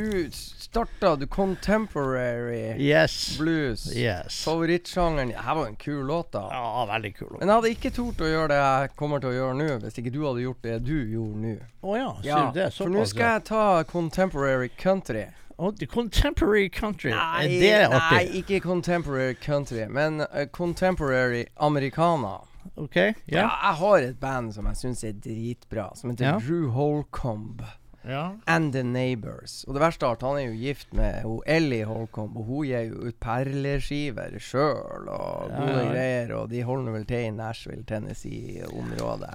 starta 0.75 1.15
du 1.19 1.25
contemporary 1.27 2.75
Yes. 2.79 3.37
blues. 3.37 3.95
Yes. 3.95 4.43
Favorittsjangeren. 4.43 5.27
Det 5.29 5.37
her 5.37 5.55
var 5.55 5.67
en 5.67 5.75
kul 5.75 6.05
låt, 6.05 6.31
da. 6.31 6.49
Ja, 6.51 6.85
veldig 6.85 7.15
kul. 7.17 7.27
låt. 7.31 7.39
Men 7.39 7.47
jeg 7.49 7.55
hadde 7.55 7.69
ikke 7.75 7.91
tort 7.95 8.17
å 8.21 8.27
gjøre 8.29 8.47
det 8.51 8.57
jeg 8.59 8.89
kommer 8.99 9.19
til 9.23 9.29
å 9.29 9.33
gjøre 9.37 9.55
nå, 9.55 9.67
hvis 9.85 9.99
ikke 10.01 10.11
du 10.11 10.19
hadde 10.25 10.43
gjort 10.43 10.61
det 10.61 10.79
du 10.83 10.95
gjorde 11.13 11.41
nå. 11.45 11.55
ja, 11.95 12.11
sier 12.21 12.27
Ja, 12.27 12.51
du 12.51 12.59
det? 12.59 12.73
for 12.73 12.89
nå 12.89 13.05
skal 13.07 13.33
jeg 13.37 13.43
ta 13.45 13.83
contemporary 13.83 14.69
country. 14.69 15.25
Oh, 15.57 15.71
contemporary 15.71 16.67
country, 16.69 17.11
Nei, 17.11 17.45
er 17.45 17.87
det 17.87 17.89
nei, 17.89 18.25
ikke 18.41 18.59
contemporary 18.59 19.35
country, 19.35 19.85
men 19.87 20.19
uh, 20.21 20.45
contemporary 20.51 21.45
americana. 21.57 22.41
OK? 22.75 22.95
Ja. 22.95 23.13
Ja. 23.27 23.49
jeg 23.63 23.75
har 23.79 23.97
et 23.99 24.19
band 24.19 24.53
som 24.53 24.65
jeg 24.65 24.75
syns 24.75 25.03
er 25.05 25.13
dritbra, 25.13 25.95
som 25.95 26.09
heter 26.11 26.25
Ja. 26.25 26.39
Drew 26.39 26.69
Holcomb 26.71 27.61
ja. 28.07 28.31
and 28.47 28.73
The 28.73 28.83
Neighbors. 28.83 29.63
Og 29.67 29.73
det 29.75 29.81
verste 29.81 30.05
er 30.05 30.15
at 30.17 30.21
han 30.21 30.37
er 30.37 30.45
jo 30.49 30.57
gift 30.59 30.93
med 30.93 31.21
hun 31.23 31.41
Ellie 31.45 31.85
Holcomb, 31.85 32.37
og 32.37 32.43
hun 32.49 32.65
gir 32.65 32.87
jo 32.89 33.07
ut 33.09 33.19
perleskiver 33.19 34.37
sjøl 34.39 35.07
og 35.09 35.49
Ja, 35.51 35.59
gode 35.61 35.85
greier, 35.91 36.33
og 36.35 36.49
de 36.51 36.63
holder 36.63 36.91
vel 36.99 37.05
til 37.05 37.25
i 37.27 37.31
Nashville, 37.31 37.83
Tennessee-området. 37.89 39.33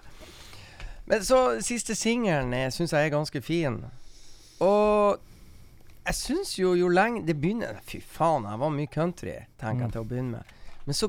Men 1.07 1.25
så 1.27 1.41
siste 1.65 1.95
singelen 1.99 2.55
syns 2.71 2.93
jeg 2.93 3.07
er 3.09 3.11
ganske 3.17 3.41
fin. 3.43 3.81
Og 4.61 5.19
jeg 6.07 6.15
syns 6.15 6.59
jo 6.59 6.75
jo 6.75 6.89
lenge 6.89 7.23
Det 7.27 7.35
begynner 7.41 7.79
Fy 7.87 7.99
faen, 8.05 8.45
jeg 8.45 8.59
var 8.61 8.71
mye 8.71 8.87
country, 8.93 9.35
tenker 9.61 9.75
Mm. 9.75 9.81
jeg 9.83 9.93
til 9.93 10.01
å 10.01 10.05
begynne 10.05 10.31
med. 10.31 10.43
Men 10.87 10.95
så 10.95 11.09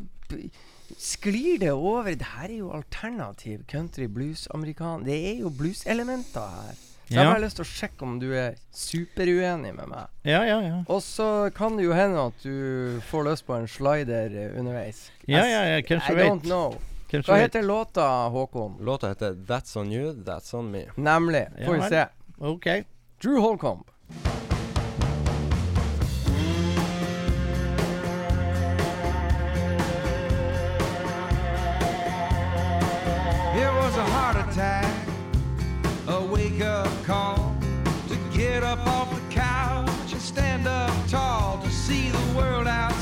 sklir 0.97 1.59
det 1.59 1.71
over. 1.71 2.03
Det 2.15 2.27
her 2.37 2.49
er 2.49 2.57
jo 2.57 2.71
alternativ 2.71 3.63
country 3.67 4.05
blues 4.07 4.47
amerikan. 4.53 5.03
Det 5.05 5.15
er 5.35 5.39
jo 5.41 5.49
blueselementer 5.49 6.47
her. 6.65 6.75
Så 7.11 7.17
jeg 7.17 7.27
har 7.27 7.33
bare 7.33 7.43
lyst 7.43 7.57
til 7.59 7.65
å 7.65 7.67
sjekke 7.67 8.05
om 8.07 8.19
du 8.21 8.29
er 8.39 8.53
superuenig 8.71 9.73
med 9.75 9.89
meg. 9.91 10.11
Ja, 10.23 10.45
ja, 10.47 10.61
ja. 10.63 10.77
Og 10.87 11.01
så 11.03 11.49
kan 11.55 11.75
det 11.75 11.83
jo 11.83 11.91
hende 11.97 12.23
at 12.31 12.45
du 12.45 13.01
får 13.09 13.27
lyst 13.27 13.45
på 13.49 13.57
en 13.57 13.67
slider 13.67 14.37
underveis. 14.55 15.09
Ja, 15.27 15.43
ja, 15.43 15.65
ja, 15.73 15.81
kanskje 15.83 16.15
I 16.15 16.23
don't 16.23 16.47
know. 16.47 16.77
Hva 17.11 17.35
heter 17.41 17.65
låta, 17.67 18.07
Håkon? 18.31 18.77
Låta 18.79 19.11
heter 19.11 19.35
That's 19.47 19.75
On 19.77 19.91
You, 19.91 20.13
That's 20.23 20.55
On 20.55 20.71
Me. 20.71 20.85
Nemlig. 20.95 21.47
Ja 21.59 21.65
Får 21.67 21.73
vi 21.81 21.89
se. 21.89 22.05
OK. 22.37 22.67
Drew 23.21 23.41
Holcomb. 23.43 23.83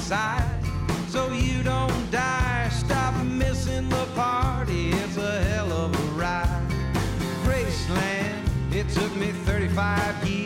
size 0.09 0.65
so 1.07 1.31
you 1.31 1.61
don't 1.61 2.09
die. 2.09 2.67
Stop 2.69 3.13
missing 3.23 3.87
the 3.89 4.05
party, 4.15 4.89
it's 4.89 5.17
a 5.17 5.43
hell 5.43 5.71
of 5.71 5.93
a 5.93 6.07
ride. 6.19 6.67
Graceland, 7.43 8.73
it 8.73 8.89
took 8.89 9.15
me 9.15 9.27
35 9.27 10.27
years. 10.27 10.38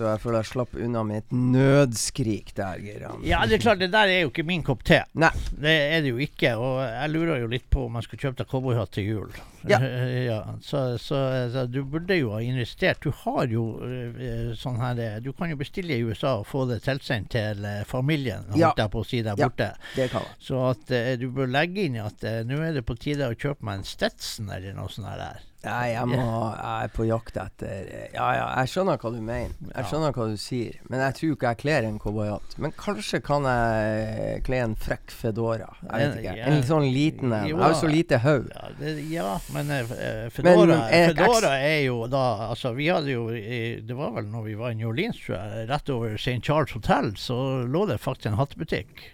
Og 0.00 0.08
jeg 0.08 0.20
føler 0.22 0.42
jeg 0.42 0.50
slapp 0.52 0.74
unna 0.78 1.02
med 1.06 1.22
et 1.22 1.34
nødskrik 1.36 2.52
der, 2.56 2.80
Geir. 2.82 3.06
Ja, 3.26 3.42
det 3.46 3.58
er 3.58 3.64
klart, 3.64 3.80
det 3.82 3.90
der 3.92 4.10
er 4.10 4.22
jo 4.24 4.30
ikke 4.32 4.44
min 4.48 4.62
kopp 4.66 4.84
te. 4.88 5.02
Nei. 5.18 5.30
Det 5.52 5.74
er 5.96 6.04
det 6.04 6.12
jo 6.12 6.20
ikke. 6.22 6.54
Og 6.56 6.80
jeg 6.86 7.12
lurer 7.12 7.42
jo 7.42 7.50
litt 7.52 7.68
på 7.72 7.86
om 7.88 7.98
jeg 7.98 8.06
skulle 8.06 8.26
kjøpt 8.26 8.42
deg 8.42 8.50
cowboyhatt 8.52 8.94
til 8.96 9.08
jul. 9.10 9.36
Ja. 9.68 9.78
ja 10.30 10.38
så, 10.64 10.98
så, 10.98 11.20
så 11.52 11.66
du 11.70 11.82
burde 11.84 12.16
jo 12.18 12.32
ha 12.34 12.40
investert. 12.44 13.02
Du 13.04 13.12
har 13.22 13.46
jo 13.52 13.66
eh, 13.86 14.50
sånn 14.58 14.80
her 14.82 14.98
eh, 15.02 15.20
Du 15.22 15.32
kan 15.36 15.52
jo 15.52 15.58
bestille 15.60 15.94
i 15.96 16.02
USA 16.06 16.38
og 16.40 16.48
få 16.50 16.64
det 16.70 16.80
tilsendt 16.86 17.32
til 17.36 17.62
eh, 17.68 17.82
familien, 17.88 18.48
holdt 18.50 18.62
Ja. 18.62 18.72
jeg 18.78 18.94
på 18.94 19.04
å 19.04 19.08
si 19.08 19.22
der 19.22 19.38
Ja. 19.38 19.50
Det 19.52 20.08
kan 20.12 20.26
jeg. 20.26 20.38
Så 20.42 20.60
at 20.70 20.92
du 21.20 21.28
bør 21.34 21.50
legge 21.50 21.86
inn 21.86 22.00
at 22.02 22.24
nå 22.46 22.58
er 22.64 22.76
det 22.76 22.84
på 22.86 22.96
tide 22.98 23.28
å 23.30 23.36
kjøpe 23.36 23.64
meg 23.66 23.80
en 23.80 23.88
Stetson 23.88 24.50
eller 24.52 24.74
noe 24.76 24.90
sånt 24.92 25.10
der. 25.18 25.42
Nei, 25.62 25.92
jeg, 25.92 26.06
må, 26.10 26.22
jeg 26.56 26.86
er 26.88 26.90
på 26.90 27.04
jakt 27.06 27.36
etter 27.38 27.90
Ja, 28.16 28.28
ja, 28.34 28.46
jeg 28.58 28.70
skjønner 28.72 28.98
hva 28.98 29.12
du 29.14 29.20
mener. 29.22 29.52
Jeg 29.68 29.86
skjønner 29.90 30.16
hva 30.16 30.26
du 30.32 30.40
sier. 30.40 30.80
Men 30.90 31.04
jeg 31.04 31.16
tror 31.18 31.36
ikke 31.36 31.52
jeg 31.52 31.60
kler 31.60 31.86
en 31.86 32.00
cowboyhatt. 32.02 32.56
Men 32.64 32.74
kanskje 32.78 33.20
kan 33.22 33.46
jeg 33.46 34.42
kle 34.48 34.58
en 34.64 34.74
frekk 34.74 35.14
fedora. 35.14 35.70
Jeg 35.86 36.08
vet 36.08 36.18
ikke. 36.24 36.34
En 36.50 36.66
sånn 36.66 36.88
liten 36.90 37.30
en. 37.30 37.46
Jeg 37.46 37.60
har 37.60 37.76
jo 37.76 37.78
så 37.78 37.92
lite 37.92 38.18
hode. 38.24 38.50
Ja, 38.82 38.96
ja 39.12 39.28
men 39.54 39.70
eh, 39.70 39.94
Fedora, 40.34 40.80
Men, 40.90 41.14
Fedora 41.14 41.54
er 41.62 41.80
jo 41.86 42.02
da 42.10 42.26
Altså, 42.48 42.72
vi 42.76 42.88
hadde 42.90 43.12
jo 43.12 43.24
Det 43.30 43.96
var 43.96 44.12
vel 44.16 44.28
når 44.32 44.46
vi 44.48 44.58
var 44.58 44.74
i 44.74 44.78
New 44.80 44.90
Orleans, 44.90 45.18
tror 45.22 45.38
jeg, 45.38 45.66
rett 45.70 45.94
over 45.94 46.18
St. 46.18 46.40
Charles 46.42 46.74
Hotel, 46.74 47.14
så 47.20 47.36
lå 47.68 47.86
det 47.90 48.00
faktisk 48.02 48.32
en 48.32 48.40
hattebutikk. 48.40 49.12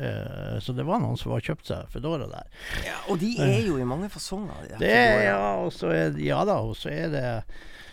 Eh, 0.00 0.58
så 0.62 0.74
det 0.76 0.84
var 0.86 1.00
noen 1.02 1.16
som 1.20 1.32
har 1.34 1.44
kjøpt 1.44 1.70
seg 1.70 1.88
Fedora 1.92 2.26
der. 2.30 2.50
Ja, 2.86 2.98
og 3.12 3.20
de 3.22 3.32
er 3.42 3.60
jo 3.66 3.78
i 3.80 3.86
mange 3.88 4.10
fasonger. 4.12 4.66
De 4.68 4.80
Det 4.82 4.92
ja, 5.26 5.40
og 5.62 5.72
så 5.74 5.92
er, 5.94 6.18
ja 6.22 6.42
da, 6.48 6.60
og 6.64 6.76
så 6.78 6.92
er 6.92 7.08
det 7.14 7.26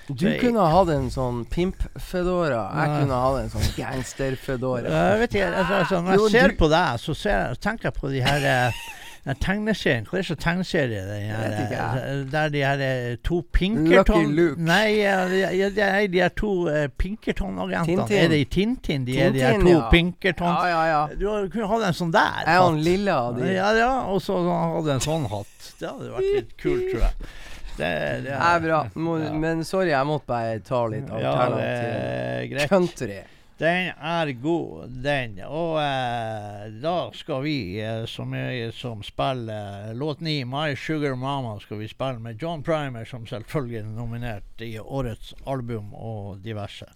Du 0.09 0.25
kunne 0.41 0.59
ha 0.59 0.71
hatt 0.73 0.91
en 0.91 1.07
sånn 1.13 1.45
pimp-fedora. 1.51 2.65
Jeg 2.75 2.97
kunne 2.97 3.19
ha 3.19 3.29
hatt 3.29 3.45
en 3.45 3.53
sånn 3.53 3.69
gangster-fedora. 3.77 4.91
Jeg 4.91 5.21
vet 5.23 5.37
ikke, 5.37 5.53
altså, 5.53 5.79
altså, 5.79 6.01
Når 6.03 6.19
Jo, 6.19 6.27
jeg 6.27 6.41
ser 6.41 6.57
på 6.59 6.69
deg, 6.73 6.99
så 7.05 7.15
ser, 7.15 7.55
tenker 7.63 7.89
jeg 7.91 7.99
på 8.01 8.11
de 8.11 8.25
her 8.25 8.49
eh, 8.49 8.83
den 9.23 9.35
tegneserien. 9.39 10.03
Hva 10.09 10.17
er 10.17 10.21
det 10.21 10.27
som 10.27 10.37
tegneserie? 10.43 11.01
Den 11.07 11.21
her, 11.29 11.43
Vet 11.43 11.59
ikke 11.63 11.83
eh, 11.99 12.23
der 12.33 12.49
de 12.51 12.63
her 12.65 12.81
eh, 12.83 13.15
to 13.23 13.37
Pinkerton 13.55 14.25
Lucky 14.25 14.35
Luke. 14.35 14.59
Nei, 14.67 14.97
ja, 14.99 15.13
de, 15.31 15.69
de, 15.75 15.81
er- 15.85 16.07
de 16.11 16.19
er 16.25 16.33
to 16.35 16.49
uh, 16.67 16.87
Pinkerton-agentene. 16.99 18.03
Tintin. 18.03 18.17
Er 18.17 18.27
det 18.33 18.39
i 18.41 18.49
Tintin? 18.57 19.05
De 19.07 19.15
er 19.19 19.31
de 19.31 19.39
her 19.45 19.51
Tintin, 19.55 19.69
to 19.71 19.77
ja. 19.79 19.89
Pinkerton 19.93 20.47
Ja, 20.47 20.67
ja, 20.67 20.83
ja. 20.91 21.07
Du 21.15 21.49
kunne 21.53 21.69
hatt 21.71 21.87
en 21.87 21.97
sånn 22.01 22.11
der. 22.11 22.43
Og 22.59 22.67
han 22.67 23.07
av 23.15 23.39
de. 23.39 23.47
Ja, 23.53 23.71
ja, 23.79 23.91
og 24.11 24.19
så 24.25 24.41
hadde 24.43 24.97
en 24.97 25.05
sånn 25.07 25.29
hatt. 25.31 25.69
Det 25.79 25.87
hadde 25.87 26.11
vært 26.17 26.29
litt 26.35 26.53
kult, 26.59 26.83
tror 26.91 27.05
jeg. 27.07 27.31
Det, 27.73 27.87
det 27.87 28.23
Det 28.27 28.35
er 28.37 28.59
bra. 28.67 28.81
Må, 28.95 29.15
Ja. 29.23 29.31
Men 29.33 29.63
sorry, 29.65 29.89
jeg 29.89 30.05
måtte 30.05 30.27
bare 30.29 30.59
ta 30.59 30.83
litt 30.91 31.07
Ja, 31.07 31.17
det 31.17 31.31
alternativ. 31.31 31.87
er 31.95 32.47
greit. 32.51 32.69
Country. 32.69 33.21
Den 33.57 33.91
er 34.01 34.31
god, 34.41 34.87
den. 35.03 35.37
Og 35.45 35.77
eh, 35.77 36.71
da 36.81 36.95
skal 37.13 37.43
vi, 37.45 37.57
eh, 37.81 38.05
som, 38.09 38.33
er, 38.33 38.71
som 38.75 39.03
spiller 39.05 39.89
eh, 39.89 39.93
låt 39.95 40.19
ni, 40.25 40.43
'My 40.45 40.75
Sugar 40.75 41.13
Mama', 41.15 41.59
skal 41.61 41.77
vi 41.77 41.87
spille 41.87 42.19
med 42.19 42.41
John 42.41 42.63
Primer, 42.63 43.05
som 43.05 43.27
selvfølgelig 43.27 43.79
er 43.79 43.85
nominert 43.85 44.61
i 44.61 44.79
årets 44.79 45.33
album 45.45 45.93
og 45.93 46.41
diverse. 46.43 46.89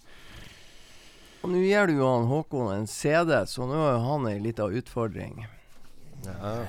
Og 1.44 1.54
nå 1.54 1.62
gir 1.62 1.88
du 1.88 2.02
han 2.02 2.26
Håkon 2.28 2.74
en 2.74 2.88
CD, 2.90 3.46
så 3.46 3.68
nå 3.70 3.78
har 3.78 4.02
han 4.02 4.26
ei 4.28 4.40
lita 4.42 4.66
utfordring. 4.66 5.46
Ja. 6.26 6.66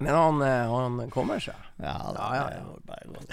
Men 0.00 0.14
han, 0.14 0.42
eh, 0.42 0.74
han 0.74 1.10
kommer 1.10 1.38
seg. 1.38 1.54
Ja, 1.76 1.92
Ja, 2.16 2.34
ja, 2.34 2.42
ja. 2.42 2.48
det 2.56 2.64
går 2.64 2.80
bare 2.88 3.06
godt. 3.12 3.28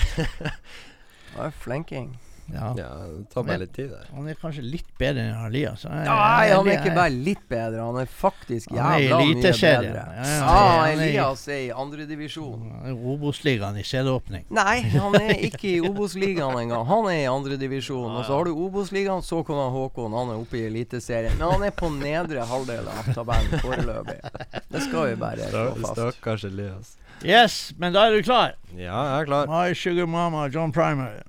det 1.34 1.46
er 1.46 1.52
flenking. 1.64 2.18
Ja. 2.54 2.70
Ja, 2.80 2.90
det 3.12 3.26
tar 3.34 3.44
bare 3.44 3.60
litt 3.66 3.74
tid 3.76 3.90
der. 3.92 4.06
Han 4.16 4.28
er 4.32 4.38
kanskje 4.40 4.62
litt 4.64 4.88
bedre 5.00 5.24
enn 5.28 5.46
Elias. 5.50 5.84
Nei, 5.84 6.48
han 6.54 6.68
er 6.70 6.78
ikke 6.78 6.94
bare 6.96 7.12
litt 7.12 7.42
bedre, 7.52 7.82
han 7.84 7.98
er 8.00 8.08
faktisk 8.08 8.72
Han 8.72 8.80
er 8.94 9.02
jævla 9.04 9.18
mye 9.20 9.42
bedre. 9.42 9.58
Ja, 9.68 10.06
ja, 10.16 10.30
Ja, 10.38 10.54
han 10.86 11.02
Elias 11.04 11.44
er 11.52 11.60
i 11.66 11.70
andredivisjon. 11.76 12.64
Obos-ligaen 12.96 13.78
i 13.82 13.84
serieåpning. 13.84 14.46
Nei, 14.56 14.78
han 14.96 15.18
er 15.20 15.34
ikke 15.50 15.68
i 15.74 15.82
Obos-ligaen 15.90 16.56
engang. 16.64 16.86
Han 16.88 17.10
er 17.12 17.20
i 17.26 17.28
andredivisjon. 17.32 18.16
Og 18.16 18.24
så 18.28 18.38
har 18.40 18.48
du 18.48 18.54
Obos-ligaen, 18.56 19.22
så 19.28 19.44
kommer 19.48 19.70
Håkon. 19.76 20.16
Han 20.16 20.32
er 20.36 20.40
oppe 20.42 20.62
i 20.62 20.66
Eliteserien. 20.70 21.36
Men 21.38 21.52
han 21.58 21.68
er 21.68 21.76
på 21.76 21.92
nedre 21.94 22.48
halvdel 22.48 22.88
av 22.94 23.12
tabellen 23.14 23.60
foreløpig. 23.64 24.20
Det 24.72 24.86
skal 24.88 25.12
vi 25.12 25.20
bare 25.20 25.52
slå 25.52 25.66
fast. 25.82 25.98
Stakkars 26.00 26.48
Elias. 26.48 26.96
Yes, 27.26 27.74
men 27.82 27.96
da 27.96 28.06
er 28.08 28.14
du 28.14 28.22
klar. 28.24 28.54
Ja, 28.78 28.94
jeg 28.94 29.24
er 29.24 29.26
klar. 29.32 29.48
My 29.50 29.74
Sugar 29.74 30.06
Mama, 30.08 30.48
John 30.54 30.72
Primer. 30.72 31.24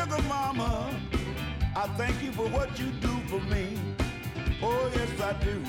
Sugar 0.00 0.22
mama. 0.28 0.90
I 1.76 1.86
thank 1.98 2.22
you 2.22 2.32
for 2.32 2.48
what 2.48 2.78
you 2.78 2.86
do 3.00 3.14
for 3.28 3.40
me. 3.52 3.78
Oh, 4.62 4.90
yes, 4.94 5.20
I 5.20 5.32
do. 5.44 5.62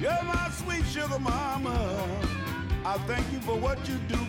You're 0.00 0.22
my 0.24 0.50
sweet 0.50 0.84
sugar 0.86 1.18
mama. 1.18 1.76
I 2.84 2.98
thank 3.06 3.30
you 3.32 3.40
for 3.40 3.56
what 3.56 3.78
you 3.88 3.96
do 4.08 4.27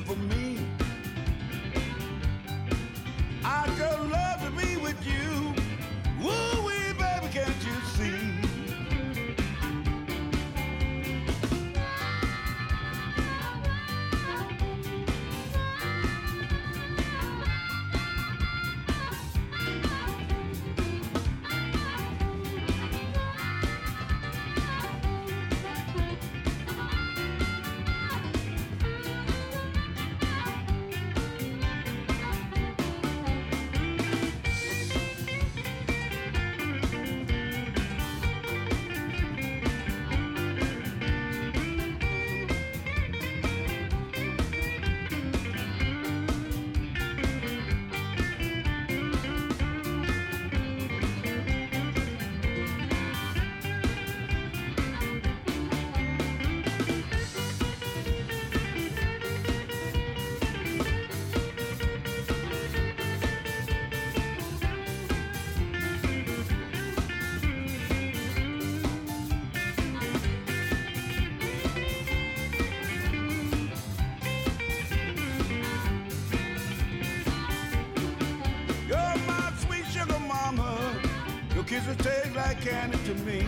Kisses 81.80 82.06
taste 82.06 82.36
like 82.36 82.60
candy 82.60 82.98
to 83.06 83.13
me. 83.24 83.42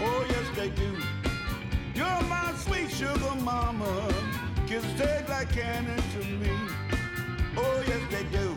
Oh, 0.00 0.26
yes, 0.28 0.46
they 0.54 0.68
do. 0.68 0.96
You're 1.92 2.22
my 2.28 2.54
sweet 2.56 2.88
sugar 2.88 3.34
mama. 3.42 4.08
Kisses 4.68 4.92
taste 4.96 5.28
like 5.28 5.50
candy 5.50 6.00
to 6.12 6.24
me. 6.24 6.52
Oh, 7.56 7.82
yes, 7.88 8.00
they 8.12 8.22
do. 8.30 8.54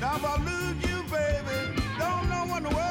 Now, 0.00 0.16
if 0.16 0.24
I 0.24 0.36
lose 0.42 0.90
you, 0.90 1.00
baby, 1.04 1.80
don't 1.96 2.28
know 2.28 2.56
in 2.56 2.64
the 2.64 2.70
world 2.70 2.87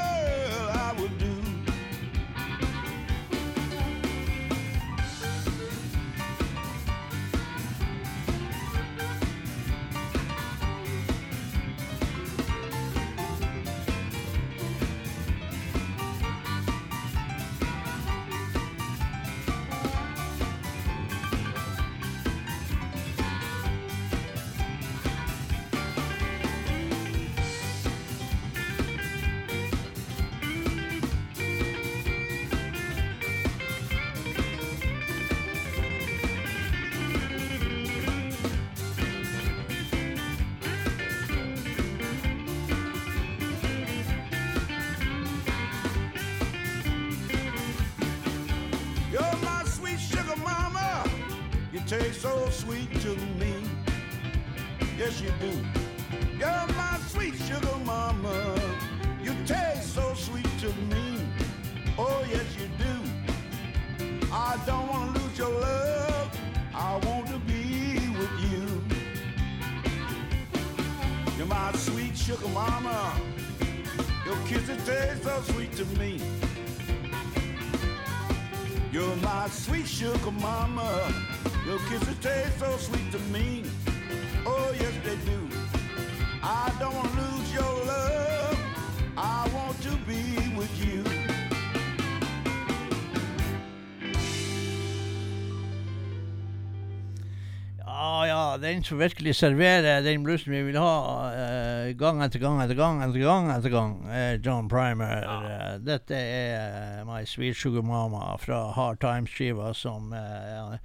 den 98.62 98.84
som 98.84 99.00
virkelig 99.00 99.36
serverer 99.39 100.04
den 100.06 100.24
bluesen 100.26 100.54
vi 100.54 100.62
vil 100.67 100.78
ha 100.80 100.93
uh, 101.34 101.89
gang 101.98 102.22
etter 102.26 102.41
gang 102.41 102.62
etter 102.63 102.78
gang 102.78 103.02
etter 103.06 103.24
gang, 103.24 103.52
etter 103.54 103.74
gang 103.74 103.93
er 104.13 104.39
John 104.43 104.70
Primer. 104.72 105.26
Eh, 105.26 105.76
dette 105.84 106.17
er 106.17 107.04
My 107.08 107.24
Sweet 107.28 107.58
Sugar 107.58 107.86
Mama 107.86 108.36
fra 108.41 108.67
Hard 108.76 109.02
Times-skiva, 109.04 109.74
som 109.78 110.13
eh, 110.15 110.78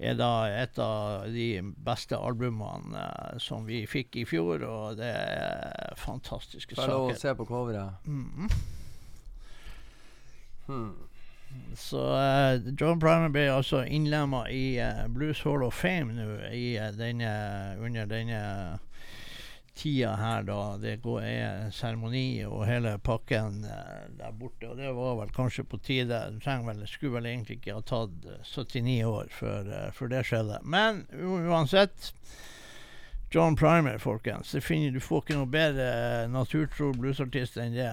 er 0.00 0.16
da 0.16 0.32
et 0.48 0.80
av 0.80 1.28
de 1.32 1.48
beste 1.84 2.16
albumene 2.16 3.04
som 3.42 3.66
vi 3.68 3.82
fikk 3.90 4.22
i 4.22 4.26
fjor, 4.28 4.64
og 4.64 5.00
det 5.00 5.12
er 5.12 5.96
fantastiske 6.00 6.76
saker 6.78 6.94
Bare 6.94 7.14
å 7.16 7.20
se 7.20 7.36
på 7.36 7.48
coveret? 7.48 8.08
Mhm. 8.08 8.50
Hmm. 10.70 11.09
Så 11.76 12.00
uh, 12.00 12.74
John 12.80 13.00
Primer 13.00 13.30
ble 13.32 13.46
altså 13.52 13.82
innlemma 13.86 14.44
i 14.50 14.78
uh, 14.82 15.06
Blues 15.08 15.42
Hall 15.46 15.64
of 15.66 15.74
Fame 15.74 16.14
nå 16.14 16.26
denne, 16.98 17.32
under 17.80 18.06
denne 18.10 18.42
tida 19.74 20.14
her, 20.16 20.42
da. 20.42 20.76
Det 20.76 20.96
går, 21.02 21.22
er 21.24 21.70
seremoni 21.72 22.42
og 22.44 22.66
hele 22.68 22.96
pakken 22.98 23.62
der 23.64 24.32
borte. 24.36 24.68
Og 24.68 24.76
det 24.76 24.92
var 24.96 25.18
vel 25.22 25.34
kanskje 25.34 25.64
på 25.64 25.78
tide. 25.78 26.20
Vel, 26.44 26.86
skulle 26.86 27.16
vel 27.16 27.30
egentlig 27.32 27.60
ikke 27.60 27.78
ha 27.78 27.84
tatt 27.86 28.28
eh, 28.28 28.44
79 28.44 28.96
år 29.08 29.30
før, 29.32 29.74
før 29.96 30.12
det 30.12 30.24
skjedde. 30.28 30.62
Men 30.64 31.06
uansett. 31.16 32.12
John 33.30 33.54
Primer, 33.56 33.98
folkens. 34.02 34.50
Det 34.52 34.60
finner, 34.60 34.90
du 34.90 35.00
får 35.00 35.22
ikke 35.22 35.36
noe 35.38 35.46
bedre 35.46 36.26
naturtro 36.34 36.90
bluesartist 36.98 37.60
enn 37.62 37.76
det 37.78 37.92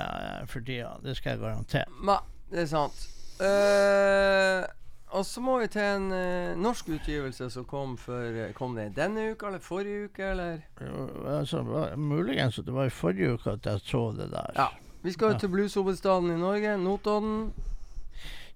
for 0.49 0.65
tida. 0.65 0.95
Det 1.03 1.13
skal 1.19 1.35
jeg 1.35 1.43
garantere. 1.45 1.85
Ma, 2.01 2.17
det 2.49 2.63
er 2.63 2.71
sant. 2.71 3.05
Eh, 3.41 4.65
og 5.17 5.23
så 5.25 5.41
må 5.41 5.59
vi 5.61 5.67
til 5.71 5.81
en 5.81 6.07
uh, 6.11 6.57
norsk 6.59 6.89
utgivelse 6.97 7.47
som 7.53 7.63
kom 7.69 7.93
for 7.97 8.25
eh, 8.27 8.49
Kom 8.57 8.73
det 8.75 8.89
denne 8.97 9.29
uka 9.31 9.47
eller 9.47 9.61
forrige 9.63 10.09
uke, 10.09 10.25
eller? 10.33 10.59
Jo, 10.83 11.05
Altså, 11.37 11.61
hva- 11.63 11.95
muligens 11.95 12.59
at 12.59 12.65
det 12.67 12.73
var 12.75 12.89
i 12.89 12.93
forrige 12.93 13.33
uke 13.37 13.53
at 13.55 13.65
jeg 13.65 13.79
så 13.87 14.01
det 14.17 14.27
der. 14.33 14.51
Ja. 14.57 14.67
Vi 15.03 15.11
skal 15.15 15.27
jo 15.27 15.33
Ja. 15.33 15.39
til 15.39 15.49
blueshovedstaden 15.49 16.31
i 16.31 16.37
Norge, 16.39 16.77
Notodden. 16.77 17.53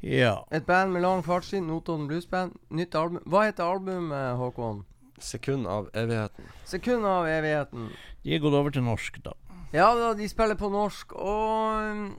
Ja. 0.04 0.36
Et 0.52 0.65
band 0.65 0.91
med 0.91 1.02
lang 1.02 1.24
fartstid, 1.26 1.62
Notodden 1.62 2.08
Bluesband. 2.08 2.52
Nytt 2.70 2.96
album. 2.96 3.22
Hva 3.26 3.46
heter 3.46 3.63
albumet, 3.63 4.36
Håkon? 4.38 4.84
Sekund 5.20 5.67
av 5.67 5.88
evigheten. 5.94 6.44
'Sekund 6.65 7.06
av 7.06 7.26
evigheten'. 7.30 7.89
De 8.24 8.34
er 8.36 8.39
gått 8.39 8.54
over 8.54 8.70
til 8.72 8.82
norsk, 8.84 9.24
da. 9.24 9.32
Ja 9.74 9.94
da, 9.96 10.13
de 10.13 10.28
spiller 10.28 10.56
på 10.56 10.70
norsk, 10.72 11.13
og 11.13 11.91
um, 11.91 12.15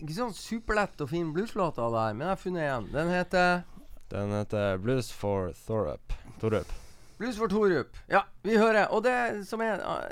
Ikke 0.00 0.16
sånn 0.16 0.32
superlett 0.36 1.02
å 1.04 1.08
finne 1.08 1.34
blueslåter 1.36 1.92
der, 1.92 2.14
men 2.16 2.24
jeg 2.24 2.32
har 2.32 2.40
funnet 2.40 2.68
en. 2.72 2.86
Den 2.94 3.10
heter 3.12 3.62
Den 4.10 4.32
heter 4.32 4.80
Blues 4.80 5.10
for 5.12 5.52
Thorup. 5.66 6.14
Thorup. 6.40 6.72
Blues 7.20 7.36
for 7.36 7.52
Thorup. 7.52 7.98
Ja, 8.08 8.24
vi 8.42 8.56
hører. 8.56 8.88
Og 8.96 9.04
det 9.04 9.44
som 9.46 9.60
er 9.60 9.82
uh, 9.84 10.08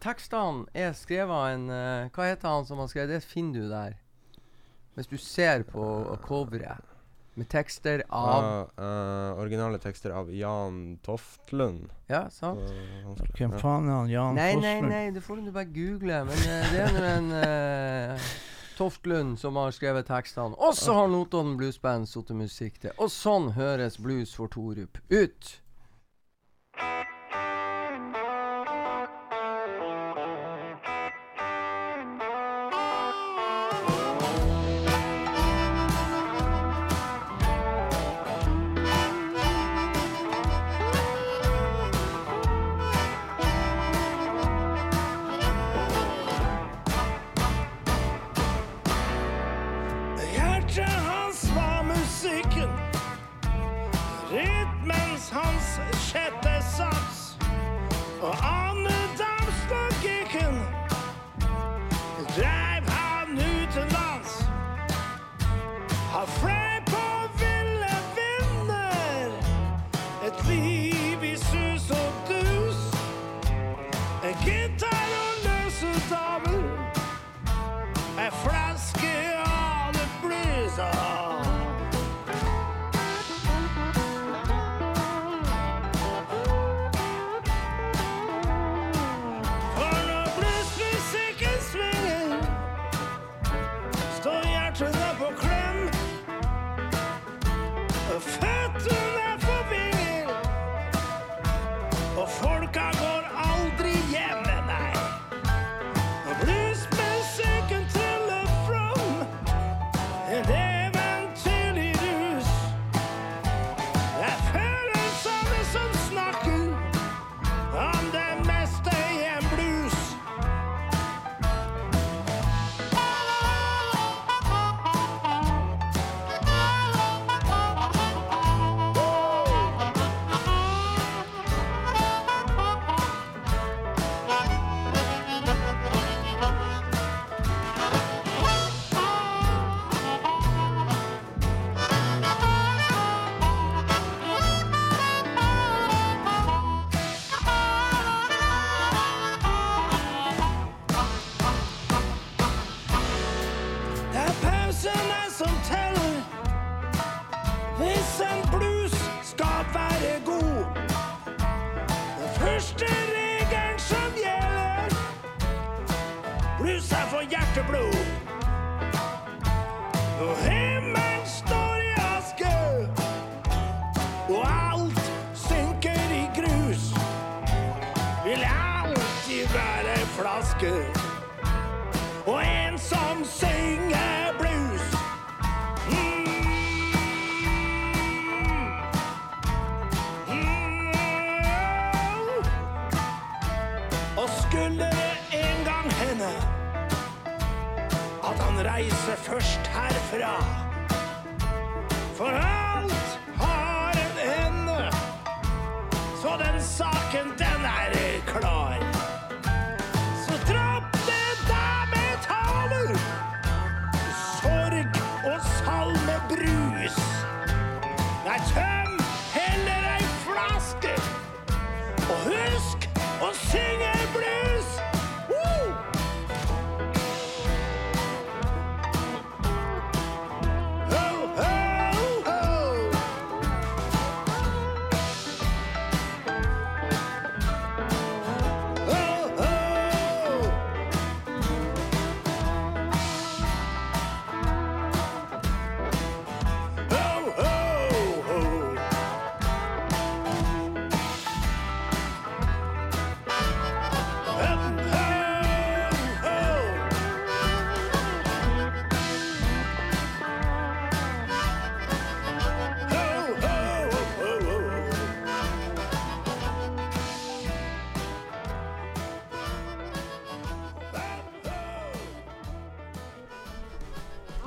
Tekstene 0.00 0.68
er 0.70 0.94
skrevet 0.94 1.34
av 1.34 1.50
en 1.50 1.66
uh, 1.66 2.12
Hva 2.14 2.30
heter 2.30 2.52
han 2.52 2.68
som 2.68 2.78
har 2.78 2.88
skrevet 2.92 3.16
det? 3.16 3.26
finner 3.26 3.58
du 3.58 3.68
der. 3.72 3.98
Hvis 4.94 5.10
du 5.10 5.16
ser 5.18 5.66
på 5.66 5.84
coveret. 6.22 6.94
Med 7.34 7.48
tekster 7.50 8.04
av 8.14 8.44
eh, 8.78 9.38
originale 9.42 9.80
tekster 9.82 10.12
av 10.14 10.28
Jan 10.30 11.00
Toftlund. 11.02 11.88
Ja, 12.06 12.28
sant? 12.30 12.62
Så 13.18 13.26
Hvem 13.34 13.56
faen 13.58 13.88
er 13.88 13.96
han 13.96 14.12
Jan 14.12 14.38
Toftlund? 14.38 14.62
Nei, 14.62 14.76
nei, 14.78 14.92
nei, 14.92 15.08
det 15.16 15.22
får 15.24 15.42
du 15.42 15.50
bare 15.50 15.66
google. 15.74 16.20
Men 16.28 16.44
eh, 16.46 16.68
det 16.70 16.84
er 16.84 16.94
nå 16.94 17.02
en 17.10 17.32
uh, 17.34 18.36
Toftlund 18.78 19.38
som 19.40 19.56
har 19.56 19.74
skrevet 19.74 20.08
tekstene. 20.10 20.56
Og 20.58 20.76
så 20.78 20.94
har 20.96 21.10
Notodden 21.12 21.56
Bluesband 21.60 22.08
satt 22.10 22.32
musikk 22.36 22.80
til. 22.82 22.94
Og 22.98 23.12
sånn 23.12 23.52
høres 23.58 23.98
Blues 24.02 24.34
for 24.36 24.50
Torup 24.52 24.98
ut. 25.10 25.52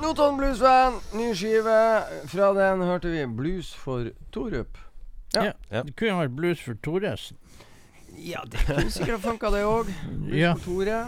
Notodden 0.08 0.38
Bluesband, 0.40 0.94
ny 1.12 1.34
skive. 1.36 2.02
Fra 2.32 2.46
den 2.56 2.80
hørte 2.80 3.10
vi 3.12 3.26
Blues 3.36 3.74
for 3.76 4.06
Torup. 4.32 4.78
Ja. 5.34 5.42
Ja. 5.44 5.52
Ja. 5.70 5.82
Det 5.84 5.92
kunne 6.00 6.14
vært 6.22 6.32
blues 6.36 6.62
for 6.64 6.78
Thoresen. 6.82 7.36
Ja, 8.16 8.40
det 8.48 8.62
kunne 8.64 8.88
sikkert 8.90 9.20
funka, 9.20 9.50
det 9.52 9.60
òg. 9.68 9.90
Blues 10.08 10.38
Ja. 10.40 10.54
for 10.54 10.64
Tore. 10.64 11.02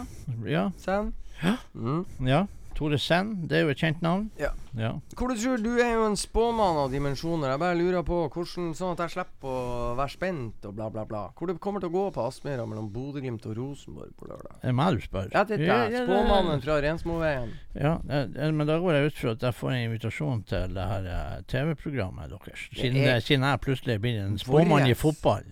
Ja. 0.45 0.67
Sen. 0.77 1.09
Ja. 1.41 1.55
Mm. 1.73 2.05
ja. 2.27 2.43
Tore 2.81 2.97
Sen, 2.97 3.27
det 3.45 3.59
er 3.59 3.67
jo 3.67 3.69
et 3.75 3.77
kjent 3.77 3.99
navn. 4.01 4.23
Ja. 4.41 4.49
ja. 4.73 4.89
Hvor 5.13 5.29
du 5.29 5.35
tror 5.37 5.59
Du 5.61 5.75
er 5.77 5.91
jo 5.93 6.05
en 6.07 6.15
spåmann 6.17 6.79
av 6.81 6.87
dimensjoner. 6.89 7.51
Jeg 7.53 7.59
bare 7.61 7.77
lurer 7.77 8.01
på 8.07 8.23
hvordan 8.33 8.71
Sånn 8.73 8.95
at 8.95 9.03
jeg 9.05 9.13
slipper 9.19 9.51
å 9.51 9.91
være 9.99 10.09
spent 10.15 10.65
og 10.65 10.73
bla, 10.79 10.87
bla, 10.89 11.03
bla. 11.05 11.21
Hvor 11.37 11.51
det 11.51 11.59
kommer 11.61 11.83
til 11.83 11.91
å 11.91 11.93
gå 11.93 12.05
på 12.15 12.25
Aspmyra 12.25 12.65
mellom 12.65 12.87
Bodø-Glimt 12.89 13.45
og 13.51 13.53
Rosenborg 13.59 14.15
på 14.17 14.31
lørdag. 14.31 14.57
Er 14.63 14.71
det 14.71 14.75
meg 14.81 14.97
du 14.97 15.05
spør? 15.05 15.29
Ja, 15.35 15.43
det 15.45 15.59
er 15.59 15.65
deg. 15.67 15.93
ja, 15.99 16.03
Spåmannen 16.09 16.65
fra 16.65 16.79
Rensmoveien. 16.87 17.53
Ja, 17.77 17.93
men 18.01 18.65
da 18.65 18.79
går 18.81 18.97
jeg 18.97 19.11
ut 19.13 19.21
fra 19.21 19.35
at 19.37 19.45
jeg 19.51 19.59
får 19.61 19.75
en 19.77 19.85
invitasjon 19.91 20.41
til 20.49 20.73
det 20.81 20.89
her 20.95 21.09
eh, 21.13 21.39
TV-programmet 21.53 22.33
deres. 22.33 22.65
Siden, 22.73 22.97
er- 23.05 23.21
siden 23.21 23.45
jeg 23.45 23.61
plutselig 23.69 24.01
blir 24.01 24.23
en 24.25 24.41
spåmann 24.41 24.89
i 24.89 24.97
fotball. 24.97 25.45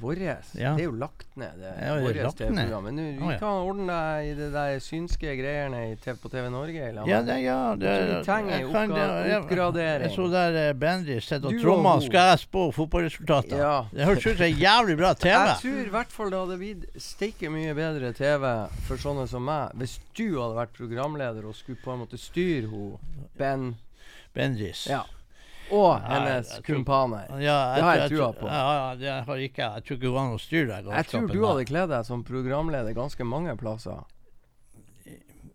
Vårres. 0.00 0.52
Ja. 0.56 0.72
Det 0.76 0.84
er 0.84 0.88
jo 0.88 0.96
lagt 0.98 1.28
ned, 1.38 1.58
det. 1.60 1.70
Ja, 1.76 1.94
det 2.00 2.10
er 2.10 2.26
lagt 2.26 2.40
ned. 2.40 2.72
Men 2.84 2.96
du, 2.96 3.02
vi 3.02 3.26
oh, 3.26 3.32
ja. 3.34 3.38
kan 3.42 3.66
ordne 3.68 3.86
deg 3.90 4.30
i 4.30 4.32
det 4.38 4.48
der 4.54 4.78
synske 4.84 5.34
greiene 5.38 5.82
i 5.90 5.96
TV, 6.00 6.16
på 6.22 6.30
TV 6.32 6.48
Norge. 6.52 6.86
Eller? 6.88 7.10
Ja, 7.10 7.20
det, 7.26 7.36
ja, 7.44 7.58
det, 7.80 7.94
vi 8.08 8.16
trenger 8.26 8.64
jo 8.64 8.72
oppgradering. 9.40 10.06
Jeg 10.08 10.16
så 10.16 10.28
der 10.32 10.58
uh, 10.58 10.72
Bendy 10.80 11.18
sitter 11.20 11.50
og 11.50 11.60
trommer. 11.62 12.02
Skal 12.06 12.32
jeg 12.32 12.42
spå 12.46 12.66
fotballresultater? 12.76 13.60
Ja. 13.60 13.76
Det 13.92 14.08
høres 14.08 14.26
ut 14.26 14.40
som 14.40 14.46
en 14.48 14.64
jævlig 14.64 14.98
bra 15.02 15.12
TV. 15.26 15.36
Jeg 15.36 15.60
tror 15.66 15.84
i 15.84 15.94
hvert 15.98 16.16
fall 16.16 16.32
det 16.32 16.42
hadde 16.42 16.58
blitt 16.64 17.04
steike 17.10 17.52
mye 17.52 17.76
bedre 17.78 18.12
TV 18.16 18.48
for 18.88 19.04
sånne 19.04 19.28
som 19.30 19.46
meg, 19.46 19.76
hvis 19.80 19.98
du 20.16 20.26
hadde 20.40 20.56
vært 20.58 20.76
programleder 20.76 21.46
og 21.48 21.56
skulle 21.58 21.80
på 21.84 21.94
en 21.94 22.04
måte 22.04 22.20
styre 22.20 22.70
hun 22.70 22.98
Ben 23.38 23.72
Bendys. 24.34 24.86
ja, 24.86 25.02
og 25.70 26.00
hennes 26.06 26.52
jeg 26.56 26.64
kumpaner. 26.66 27.26
Ja, 27.42 27.58
Det 27.76 27.82
har 27.86 27.96
jeg 28.02 28.12
trua 28.14 28.30
på. 28.36 28.46
Ja, 28.50 28.62
ja, 28.76 28.94
det 29.00 29.16
har 29.26 29.42
ikke 29.46 29.62
jeg. 29.66 29.84
Tror 29.86 29.96
ikke 29.98 30.06
det 30.08 30.14
var 30.14 30.30
noe 30.30 30.40
styr 30.42 30.66
der. 30.70 30.88
Jeg 30.90 31.06
tror 31.10 31.28
du 31.30 31.44
hadde 31.46 31.66
kledd 31.68 31.92
deg 31.92 32.08
som 32.08 32.24
programleder 32.26 32.96
ganske 32.96 33.26
mange 33.26 33.56
plasser. 33.60 34.00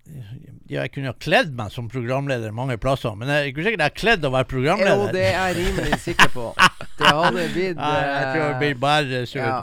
Ja, 0.05 0.81
jeg 0.83 0.91
kunne 0.93 1.11
ha 1.11 1.17
kledd 1.17 1.51
meg 1.57 1.71
som 1.73 1.87
programleder 1.89 2.53
mange 2.53 2.77
plasser, 2.81 3.13
men 3.17 3.29
jeg 3.29 3.41
er 3.41 3.49
ikke 3.51 3.65
sikkert 3.65 3.83
jeg 3.87 3.95
kledd 3.99 4.25
å 4.25 4.31
være 4.33 4.47
programleder. 4.49 5.07
Jo, 5.07 5.13
det 5.13 5.25
er 5.31 5.35
jeg 5.35 5.57
rimelig 5.59 5.99
sikker 6.05 6.31
på. 6.33 6.47
Det 6.99 7.09
hadde 7.11 7.41
blitt 7.51 7.75
jeg 7.75 8.27
tror 8.31 8.45
det 8.45 8.59
blir 8.61 8.77
bare 8.79 9.25
surt. 9.27 9.41
ja. 9.43 9.57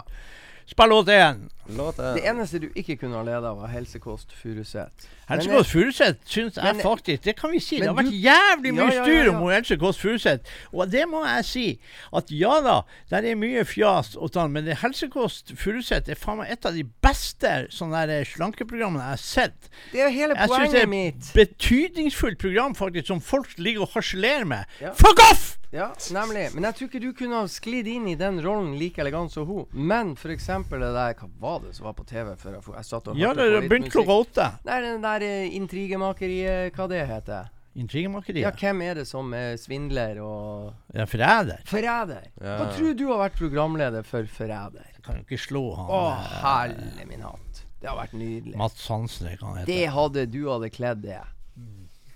Spill 0.68 0.90
låt 0.92 1.08
én. 1.08 1.46
Det 1.66 2.24
eneste 2.26 2.58
du 2.58 2.68
ikke 2.74 2.96
kunne 2.96 3.16
ha 3.16 3.22
leda, 3.22 3.52
var 3.54 3.70
Helsekost 3.70 4.32
Furuset. 4.34 5.06
Helsekost 5.28 5.70
Furuset 5.70 6.18
syns 6.26 6.56
jeg 6.56 6.74
men- 6.74 6.82
faktisk 6.82 7.22
Det 7.24 7.36
kan 7.36 7.50
vi 7.50 7.60
si. 7.60 7.78
Det 7.78 7.88
har 7.88 7.94
vært 7.94 8.12
jævlig 8.12 8.74
mye 8.74 8.82
Ja, 8.82 8.90
ja, 8.90 8.94
ja, 8.94 9.04
styr 9.04 9.30
om 9.30 9.48
helsekost 9.48 9.62
furuset 9.62 9.78
Kåss 9.82 9.98
Furuseth. 9.98 10.50
Og 10.72 10.90
det 10.90 11.08
må 11.08 11.24
jeg 11.24 11.44
si. 11.44 11.80
At 12.12 12.30
ja 12.30 12.60
da, 12.60 12.82
der 13.10 13.30
er 13.30 13.34
mye 13.36 13.64
fjas 13.64 14.16
og 14.16 14.32
sånn, 14.32 14.52
men 14.52 14.64
det 14.64 14.76
Furuset 14.76 16.08
er 16.08 16.14
faen 16.14 16.38
meg 16.38 16.50
et 16.50 16.66
av 16.66 16.74
de 16.74 16.84
beste 16.84 17.68
sånne 17.70 18.06
der 18.06 18.24
slankeprogrammene 18.24 19.02
jeg 19.02 19.14
har 19.14 19.16
sett. 19.16 19.70
Det 19.92 20.00
er 20.00 20.08
jo 20.08 20.14
hele 20.18 20.34
Jeg 20.34 20.48
syns 20.48 20.72
det 20.72 20.82
er 20.82 21.08
et 21.08 21.32
betydningsfullt 21.34 22.38
program 22.38 22.74
faktisk 22.74 23.06
som 23.06 23.20
folk 23.20 23.48
ligger 23.58 23.82
og 23.82 23.90
harselerer 23.94 24.44
med. 24.44 24.64
Ja. 24.80 24.92
Fuck 24.92 25.20
off! 25.30 25.58
Ja, 25.72 25.86
nemlig. 26.12 26.50
Men 26.52 26.66
jeg 26.68 26.74
tror 26.76 26.88
ikke 26.90 27.00
du 27.00 27.12
kunne 27.16 27.38
ha 27.40 27.48
sklidd 27.48 27.86
inn 27.88 28.04
i 28.12 28.14
den 28.20 28.42
rollen 28.44 28.74
like 28.76 29.00
elegant 29.00 29.32
som 29.32 29.46
hun. 29.48 29.64
Men 29.72 30.12
f.eks. 30.20 30.50
det 30.68 30.80
der 30.92 31.14
Hva 31.16 31.28
var 31.40 31.61
det 31.66 31.74
som 31.76 31.86
var 31.88 31.96
på 31.98 32.04
TV 32.08 32.34
før 32.40 32.56
jeg, 32.58 32.62
jeg 32.76 32.88
satt 32.88 33.08
og 33.12 33.18
Ja, 33.20 33.32
hørte 33.32 33.48
det 33.54 33.62
begynte 33.70 33.90
klokka 33.94 34.16
åtte. 34.24 34.46
Nei, 34.68 34.78
den 34.84 35.02
der 35.04 35.24
eh, 35.26 35.56
intrigemakeriet, 35.58 36.72
hva 36.76 36.86
det 36.90 37.02
heter. 37.08 37.50
Intrigemakeriet? 37.82 38.42
Ja, 38.44 38.50
hvem 38.52 38.82
er 38.84 38.98
det 39.00 39.06
som 39.08 39.30
er 39.36 39.54
svindler 39.60 40.18
og 40.20 40.72
Ja, 40.92 41.06
forræder. 41.08 41.62
Forræder. 41.70 42.26
Ja. 42.36 42.56
Hva 42.60 42.66
tror 42.76 42.96
du 42.98 43.06
har 43.08 43.22
vært 43.24 43.38
programleder 43.38 44.04
for 44.04 44.28
Forræder? 44.28 44.90
Kan 45.02 45.22
jo 45.22 45.24
ikke 45.24 45.40
slå 45.40 45.62
han 45.78 45.88
Å, 45.88 46.02
eh, 46.12 46.34
helle 46.44 47.06
min 47.08 47.24
hatt. 47.24 47.62
Det 47.80 47.88
har 47.90 47.96
vært 47.98 48.12
nydelig. 48.14 48.54
Mats 48.60 48.84
Hansen, 48.92 49.26
det 49.26 49.38
kan 49.40 49.48
han 49.48 49.62
hete. 49.62 49.72
Det 49.72 49.88
hadde 49.90 50.26
du 50.30 50.42
hadde 50.50 50.68
kledd 50.70 51.00
det. 51.02 51.22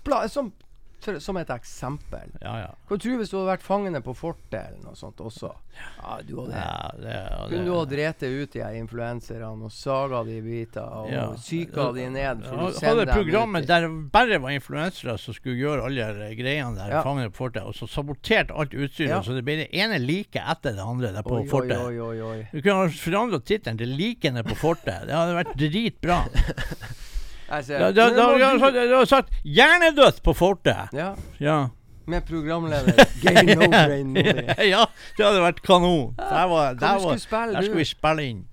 Bla, 0.07 0.21
som, 0.31 0.53
for, 0.99 1.19
som 1.19 1.37
et 1.37 1.49
eksempel. 1.53 2.31
Ja, 2.41 2.53
ja. 2.63 2.69
Hva 2.89 2.97
tror 2.97 3.13
du 3.13 3.21
hvis 3.21 3.29
du 3.31 3.37
hadde 3.37 3.51
vært 3.51 3.65
fangene 3.65 4.01
på 4.03 4.13
fortet 4.17 4.57
eller 4.59 4.81
noe 4.83 4.97
sånt 4.97 5.21
også? 5.23 5.51
Ja, 5.77 6.15
du 6.25 6.31
hadde 6.41 6.57
ja 6.57 6.91
det, 6.97 7.03
det, 7.05 7.49
Kunne 7.51 7.65
du 7.67 7.73
ha 7.75 7.83
drept 7.85 8.23
ut 8.25 8.55
de 8.55 8.63
influenserne 8.79 9.49
og 9.67 9.71
saga 9.71 10.23
de 10.25 10.39
i 10.39 10.41
biter 10.41 10.81
og 10.81 11.11
Ja. 11.13 11.27
psyka 11.37 11.91
de 11.93 12.07
ned? 12.09 12.41
For 12.47 12.63
Ja, 12.73 12.89
hadde 12.89 13.05
programmet 13.13 13.63
ut 13.67 13.69
der 13.69 13.85
det 13.85 14.11
bare 14.11 14.39
var 14.41 14.55
influensere 14.57 15.17
som 15.21 15.37
skulle 15.37 15.59
gjøre 15.61 15.85
alle 15.85 16.31
greiene 16.35 16.75
der, 16.75 16.95
Ja. 16.97 17.03
fangene 17.05 17.29
på 17.29 17.43
fortet, 17.45 17.63
og 17.63 17.75
så 17.77 17.87
saboterte 17.87 18.57
alt 18.57 18.73
utstyret, 18.73 19.23
så 19.23 19.35
det 19.37 19.45
ble 19.45 19.57
det 19.63 19.69
ene 19.73 19.99
liket 20.01 20.41
etter 20.41 20.73
det 20.73 20.83
andre 20.83 21.13
der 21.13 21.21
på 21.23 21.41
Oi, 21.43 21.47
fortet. 21.47 21.77
oi, 21.77 22.21
oi. 22.21 22.47
Du 22.51 22.61
kunne 22.61 22.81
ha 22.81 22.87
forandra 22.89 23.39
tittelen 23.39 23.77
til 23.77 23.93
'Likene 23.97 24.43
på 24.43 24.55
fortet'. 24.57 25.05
Det 25.05 25.13
hadde 25.13 25.37
vært 25.37 25.55
dritbra. 25.57 26.25
Jeg 27.47 27.65
Da, 27.67 27.91
da, 27.91 28.09
da, 28.09 28.37
da, 28.37 28.71
du- 28.71 28.95
har 28.97 29.05
sagt 29.05 29.29
'Hjernedødt 29.45 30.21
på 30.23 30.33
fortet'. 30.33 30.89
Ja, 30.93 31.13
Ja. 31.39 31.67
med 32.07 32.21
programleder 32.27 32.93
Gay 33.23 33.55
No 33.55 33.67
Brain 33.67 34.15
ja, 34.15 34.85
det 35.17 35.25
hadde 35.25 35.41
vært 35.41 35.61
kanon. 35.61 36.13
Der, 36.17 36.45
var, 36.47 36.73
der, 36.73 36.99
var, 37.03 37.17
spille, 37.17 37.53
der 37.53 37.61
skulle 37.61 37.77
vi 37.77 37.85
spille 37.85 38.23
inn. 38.29 38.45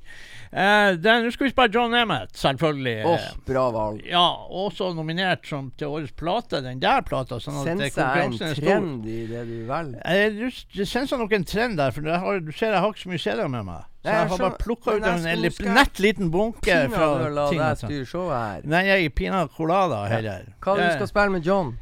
Eh, 0.54 0.94
Nå 1.02 1.30
skal 1.34 1.46
vi 1.46 1.50
spille 1.50 1.70
John 1.74 1.94
Emmett, 1.94 2.30
selvfølgelig. 2.38 3.04
Oh, 3.06 3.18
bra 3.46 3.70
valg. 3.74 4.02
Ja, 4.06 4.22
også 4.50 4.92
nominert 4.94 5.46
som 5.46 5.72
til 5.78 5.86
årets 5.90 6.12
plate, 6.14 6.60
den 6.62 6.78
der 6.82 7.00
plata. 7.02 7.40
Sånn 7.42 7.58
at 7.60 7.78
det- 7.78 7.92
Sensa 7.92 8.02
er 8.14 8.22
en 8.22 8.32
er 8.34 8.54
trend 8.54 9.06
i 9.06 9.26
det 9.26 9.46
du 9.48 9.66
velger. 9.66 9.98
Uh, 10.06 10.38
du, 10.38 10.50
du 10.78 10.84
senser 10.84 11.18
nok 11.18 11.32
en 11.32 11.44
trend 11.44 11.76
der, 11.78 11.90
for 11.90 12.02
jeg 12.06 12.20
har, 12.20 12.38
du 12.38 12.52
ser 12.52 12.70
jeg 12.70 12.80
har 12.80 12.92
ikke 12.92 13.02
så 13.02 13.08
mye 13.10 13.18
CD-er 13.18 13.48
med 13.48 13.64
meg. 13.64 13.82
Så 14.04 14.12
jeg 14.12 14.20
jeg 14.20 14.28
har 14.28 14.38
bare 14.38 14.58
plukka 14.60 14.94
ut 14.98 15.04
en 15.08 15.74
nett 15.74 15.98
liten 15.98 16.30
bunke 16.30 16.74
fra 16.92 17.06
ting. 17.48 17.60
sånn. 17.60 17.88
styre 17.88 18.04
showet 18.04 18.36
her. 18.36 18.66
Nei, 18.68 18.82
jeg 18.84 19.04
er 19.06 19.14
Pina 19.16 19.46
Colada 19.48 20.02
heller. 20.12 20.50
Hva 20.60 20.74
er 20.74 20.82
det 20.82 20.88
du 20.90 20.98
skal 20.98 21.08
spille 21.08 21.32
med 21.32 21.46
John? 21.48 21.78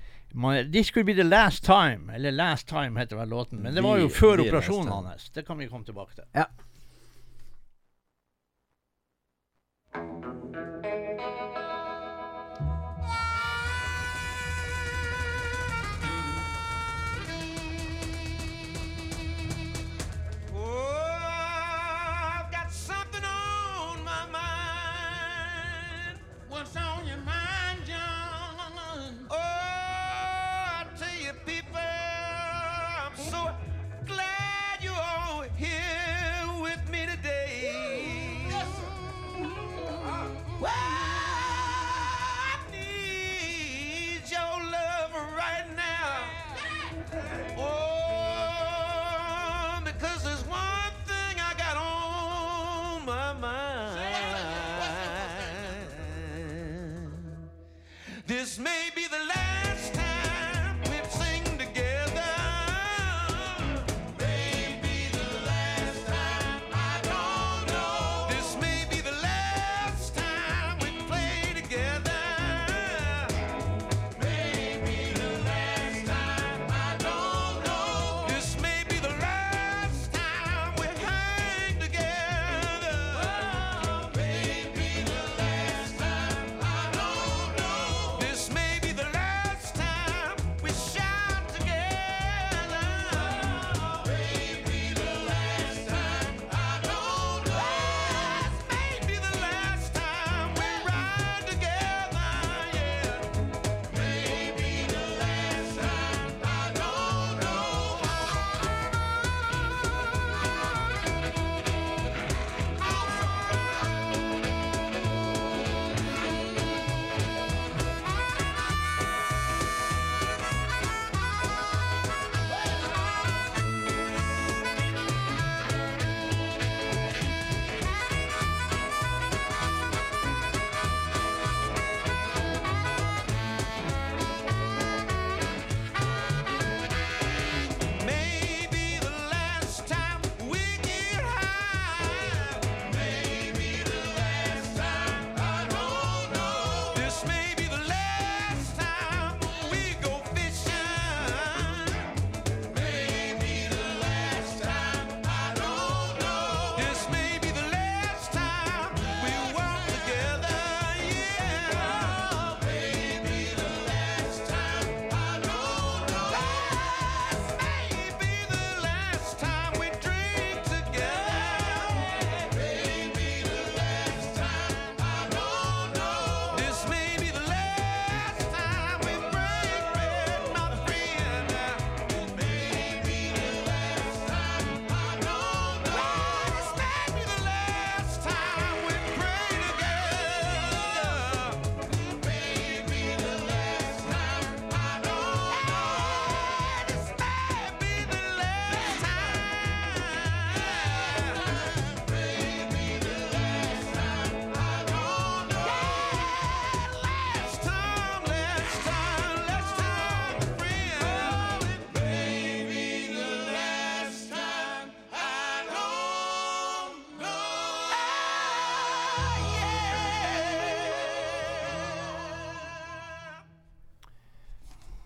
This 0.73 0.91
could 0.91 1.05
be 1.07 1.15
the 1.15 1.25
last 1.25 1.65
time. 1.65 2.11
Eller 2.15 2.31
Last 2.31 2.69
Time 2.69 2.97
heter 3.01 3.17
vel 3.17 3.29
låten. 3.29 3.59
Men 3.59 3.75
det 3.75 3.83
var 3.83 3.99
jo 3.99 4.09
før 4.09 4.41
operasjonen 4.41 4.93
hans. 4.93 5.31
Det 5.35 5.45
kan 5.47 5.59
vi 5.59 5.67
komme 5.69 5.85
tilbake 5.85 6.15
til. 6.15 6.25
Ja. 6.33 6.47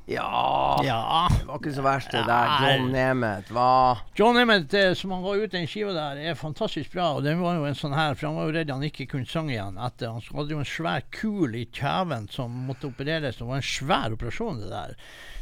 Ja, 0.06 0.78
Ja. 0.86 1.26
det 1.34 1.46
var 1.48 1.58
ikke 1.58 1.72
så 1.74 1.82
verst 1.82 2.12
det 2.14 2.22
der. 2.28 2.52
John 2.62 2.92
Nemeth 2.94 3.50
hva 3.50 3.98
John 4.14 4.36
Emmett, 4.38 4.74
eh, 4.74 4.92
som 4.94 5.10
han 5.10 5.24
ga 5.24 5.32
ut 5.34 5.50
den 5.50 5.66
skiva 5.66 5.92
der, 5.96 6.20
er 6.30 6.34
fantastisk 6.38 6.92
bra. 6.92 7.08
Og 7.16 7.24
den 7.24 7.40
var 7.42 7.56
jo 7.58 7.64
en 7.66 7.74
sånn 7.74 7.94
her, 7.96 8.14
for 8.14 8.28
han 8.28 8.36
var 8.38 8.46
jo 8.46 8.54
redd 8.54 8.70
han 8.70 8.84
ikke 8.86 9.08
kunne 9.10 9.26
synge 9.26 9.56
igjen 9.56 9.80
etter. 9.82 10.12
Han 10.14 10.22
hadde 10.38 10.54
jo 10.54 10.60
en 10.62 10.70
svær 10.70 11.02
kul 11.10 11.56
i 11.58 11.64
kjeven 11.66 12.28
som 12.30 12.54
måtte 12.68 12.86
opereres. 12.86 13.40
Det 13.40 13.48
var 13.48 13.56
en 13.58 13.66
svær 13.66 14.14
operasjon, 14.14 14.60
det 14.62 14.70
der. 14.70 14.94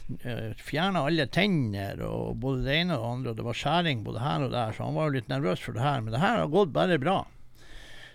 Uh, 0.04 0.50
Fjerna 0.60 1.06
alle 1.08 1.24
tenner 1.32 2.00
og 2.04 2.36
både 2.36 2.64
det 2.64 2.74
ene 2.82 2.96
og 2.96 3.04
det 3.04 3.12
andre. 3.12 3.30
Og 3.30 3.36
det 3.36 3.44
var 3.44 3.60
skjæring 3.60 4.02
både 4.04 4.20
her 4.24 4.42
og 4.48 4.50
der, 4.52 4.72
så 4.72 4.84
han 4.88 4.96
var 4.96 5.08
jo 5.10 5.16
litt 5.18 5.28
nervøs 5.28 5.60
for 5.60 5.76
det 5.76 5.84
her. 5.84 6.00
Men 6.00 6.12
det 6.16 6.20
her 6.24 6.38
har 6.40 6.48
gått 6.52 6.72
bare 6.72 6.98
bra. 6.98 7.26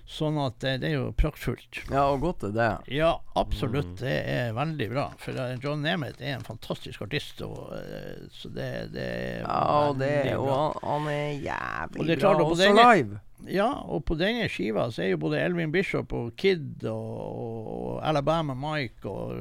Sånn 0.09 0.39
at 0.41 0.63
eh, 0.65 0.79
det 0.81 0.87
er 0.89 0.95
jo 0.95 1.09
praktfullt. 1.13 1.83
Ja, 1.91 2.07
og 2.09 2.23
godt 2.23 2.47
er 2.47 2.53
det. 2.55 2.69
Ja, 2.97 3.11
absolutt. 3.37 3.91
Det 4.01 4.15
er 4.25 4.55
veldig 4.57 4.87
bra. 4.89 5.03
For 5.21 5.37
eh, 5.37 5.51
John 5.61 5.83
Nemeth 5.85 6.17
er 6.23 6.39
en 6.39 6.45
fantastisk 6.47 7.03
artist. 7.05 7.43
Og, 7.45 7.75
eh, 7.77 8.23
så 8.33 8.49
det, 8.55 8.69
det 8.95 9.05
er 9.05 9.43
Ja, 9.43 9.59
og, 9.91 9.99
det, 10.01 10.13
og 10.33 10.49
han, 10.49 10.79
han 10.81 11.09
er 11.13 11.27
jævlig 11.45 12.01
Og 12.01 12.09
det 12.09 12.17
bra 12.17 12.23
klart, 12.25 12.41
og 12.41 12.53
også 12.55 12.63
denne- 12.65 12.87
live. 12.89 13.19
Ja, 13.47 13.69
og 13.87 14.01
på 14.03 14.17
denne 14.19 14.49
skiva 14.51 14.89
så 14.91 15.05
er 15.05 15.13
jo 15.13 15.21
både 15.21 15.37
Elvin 15.39 15.71
Bishop 15.71 16.11
og 16.17 16.33
Kid 16.41 16.83
og, 16.89 17.13
og 17.29 18.01
Alabama 18.03 18.51
Mike 18.51 19.07
og 19.07 19.37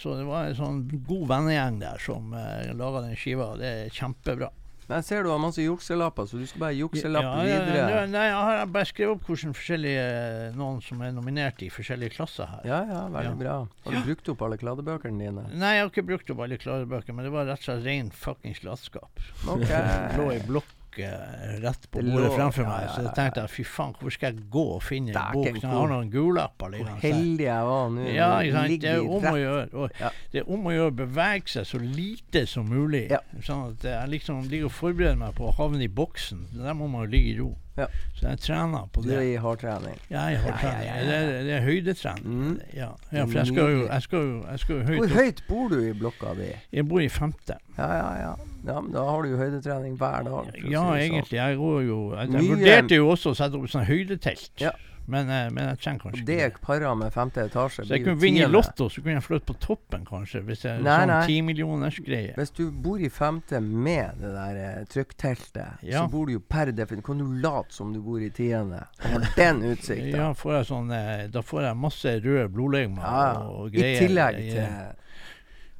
Så 0.00 0.14
det 0.16 0.24
var 0.24 0.46
en 0.48 0.56
sånn 0.56 0.78
god 1.04 1.26
vennegjeng 1.34 1.82
der 1.82 2.00
som 2.00 2.30
uh, 2.32 2.70
laga 2.78 3.02
den 3.04 3.18
skiva. 3.20 3.50
Det 3.60 3.74
er 3.82 3.92
kjempebra. 3.92 4.48
Men 4.88 5.02
ser 5.06 5.22
du 5.22 5.30
har 5.30 5.38
masse 5.38 5.62
jukselapper, 5.62 6.26
så 6.26 6.38
du 6.40 6.46
skal 6.46 6.60
bare 6.60 6.74
jukselappe 6.76 7.22
Ja, 7.22 7.44
ja, 7.46 7.60
videre. 7.64 7.90
ja, 7.94 8.06
nei, 8.10 8.24
jeg 8.26 8.34
har 8.34 8.66
bare 8.74 8.88
skrevet 8.90 9.14
opp 9.14 9.28
hvordan 9.30 9.54
forskjellige 9.54 10.56
noen 10.58 10.82
som 10.82 11.00
er 11.06 11.12
nominert 11.16 11.62
i 11.62 11.70
forskjellige 11.72 12.16
klasser 12.16 12.50
her. 12.50 12.60
Ja, 12.68 12.80
ja, 12.90 13.00
veldig 13.08 13.30
Ja. 13.30 13.34
bra. 13.44 13.56
Har 13.86 13.92
du 13.92 14.00
brukt 14.08 14.28
opp 14.34 14.42
alle 14.42 14.58
kladdebøkene 14.58 15.18
dine? 15.22 15.46
Nei, 15.54 15.74
jeg 15.76 15.82
har 15.84 15.90
ikke 15.90 16.06
brukt 16.06 16.30
opp 16.34 16.40
alle 16.44 16.58
kladebøkene, 16.58 17.14
men 17.14 17.24
det 17.24 17.32
var 17.32 17.46
rett 17.46 17.62
og 17.62 17.64
slett 17.70 17.84
ren 17.86 18.10
fuckings 18.10 18.62
latskap. 18.66 19.10
Ok. 19.48 19.66
Det 19.68 20.18
lå 20.18 20.30
i 20.34 20.40
blokk 20.46 20.66
eh, 20.98 21.60
rett 21.62 21.86
på 21.90 22.00
Det 22.02 22.10
bordet 22.12 22.28
lå- 22.30 22.36
fremfor 22.36 22.62
ja, 22.64 22.68
meg, 22.68 22.82
ja, 22.86 22.92
så 22.94 23.02
jeg 23.06 23.14
tenkte 23.16 23.40
jeg, 23.40 23.50
fy 23.50 23.64
faen, 23.64 23.94
hvor 24.00 24.10
skal 24.12 24.32
jeg 24.34 24.44
gå 24.50 24.64
og 24.74 24.82
finne 24.82 25.14
en 25.14 25.32
bok 25.32 25.60
som 25.62 25.70
har 25.70 25.88
noen 25.92 26.10
gullapper 26.12 26.66
Hvor 26.66 26.74
liggende 26.76 27.00
her? 27.00 27.12
heldig 27.12 27.46
jeg 27.46 27.64
var 27.70 27.88
nå. 27.96 28.06
Ja? 28.12 28.28
Det 28.42 28.84
er 28.92 29.00
om 29.00 29.24
å 29.32 29.36
gjøre. 29.38 29.90
Ja. 30.00 30.10
det 30.32 30.40
er 30.42 30.52
om 30.52 30.66
å 30.66 30.74
gjøre 30.76 30.90
å 30.92 30.96
bevege 31.02 31.48
seg 31.48 31.66
så 31.66 31.78
lite 31.82 32.46
som 32.46 32.68
mulig. 32.68 33.06
Ja. 33.10 33.20
Sånn 33.40 33.70
at 33.72 33.84
jeg 33.88 34.08
liksom 34.18 34.42
ligger 34.48 34.66
og 34.68 34.72
forbereder 34.76 35.16
meg 35.16 35.34
på 35.38 35.48
å 35.48 35.56
havne 35.56 35.82
i 35.82 35.88
boksen. 35.88 36.48
Der 36.58 36.74
må 36.74 36.88
man 36.88 37.06
jo 37.06 37.10
ligge 37.16 37.32
i 37.34 37.38
ro. 37.40 37.54
Ja. 37.76 37.86
Så 38.18 38.28
jeg 38.28 38.38
trener 38.44 38.88
på 38.92 39.00
Du 39.02 39.08
det. 39.08 39.16
er 39.16 39.22
i 39.22 39.36
hardtrening. 39.40 39.98
Ja, 40.10 40.26
jeg 40.28 40.38
har 40.42 40.48
Ja, 40.50 40.54
ja, 40.54 40.60
trening. 40.60 40.86
ja, 40.86 40.96
ja. 40.96 41.20
Det, 41.26 41.44
det 41.46 41.52
er 41.56 41.60
høydetrening. 41.64 42.34
Mm. 42.42 42.60
Ja. 42.76 42.88
ja, 43.12 43.24
for 43.24 43.38
jeg 43.38 43.46
skal 43.46 43.70
jo, 43.76 43.86
jeg 43.88 44.02
skal 44.02 44.18
jo, 44.28 44.44
jeg 44.50 44.58
skal 44.58 44.76
jo 44.76 44.82
høyt 44.90 44.98
Hvor 44.98 45.14
høyt 45.16 45.42
bor 45.48 45.68
du 45.72 45.78
i 45.80 45.92
blokka 45.92 46.34
di? 46.36 46.50
Jeg 46.72 46.88
bor 46.88 47.00
i 47.00 47.08
femte. 47.08 47.56
Ja, 47.78 47.88
ja, 47.96 48.10
ja. 48.20 48.34
ja 48.66 48.80
men 48.80 48.92
da 48.92 49.04
har 49.08 49.22
du 49.22 49.30
jo 49.32 49.36
høydetrening 49.40 49.96
hver 49.96 50.22
dag. 50.28 50.52
Ja, 50.54 50.62
si 50.62 50.74
sånn. 50.76 50.96
egentlig. 51.00 51.38
Jeg 51.40 51.56
går 51.56 51.80
jo 51.88 51.98
Jeg, 52.14 52.32
jeg 52.36 52.48
vurderte 52.50 52.94
jo 53.00 53.08
også 53.14 53.32
å 53.32 53.38
sette 53.40 53.56
opp 53.56 53.68
sånn 53.72 53.88
høydetelt. 53.88 54.50
Ja. 54.60 54.70
Men, 55.06 55.28
eh, 55.30 55.48
men 55.50 55.68
jeg 55.68 55.78
trenger 55.82 56.00
kanskje 56.04 56.20
ikke 56.22 56.26
det 56.26 56.60
para 56.62 56.94
med 56.94 57.10
femte 57.12 57.42
etasje 57.42 57.82
Så 57.84 57.90
jeg 57.96 58.04
kunne 58.04 58.20
vinne 58.20 58.44
i. 58.44 58.46
Lotto, 58.46 58.86
så 58.88 59.02
kunne 59.02 59.16
jeg 59.18 59.24
flytte 59.24 59.46
på 59.50 59.56
toppen, 59.58 60.04
kanskje. 60.06 60.42
Hvis 60.46 60.62
jeg 60.64 60.80
Nei, 60.82 60.98
sånn 61.06 61.26
timillionersgreie. 61.26 62.34
Hvis 62.36 62.52
du 62.54 62.70
bor 62.70 63.00
i 63.02 63.08
femte 63.10 63.60
med 63.60 64.20
det 64.22 64.30
der 64.36 64.60
eh, 64.62 64.84
trykkteltet, 64.86 65.82
Ja. 65.82 66.04
så 66.04 66.10
bor 66.10 66.26
du 66.26 66.32
jo 66.34 66.40
per 66.40 66.70
definisjon 66.72 67.02
Kan 67.04 67.18
du 67.18 67.40
late 67.42 67.74
som 67.74 67.92
du 67.92 68.00
bor 68.00 68.20
i 68.22 68.30
tiende? 68.30 68.84
Har 69.02 69.26
den 69.36 69.62
utsikta. 69.72 70.16
Ja, 70.22 70.32
får 70.38 70.52
jeg 70.60 70.66
sånn, 70.70 70.90
eh, 70.94 71.26
da 71.34 71.42
får 71.42 71.62
jeg 71.66 71.76
masse 71.76 72.16
røde 72.22 72.48
blodlegemer 72.54 73.02
Ja, 73.02 73.38
og 73.48 73.74
I 73.74 73.78
greier. 73.80 74.00
tillegg 74.06 74.38
Jeg- 74.38 74.52
til 74.52 74.98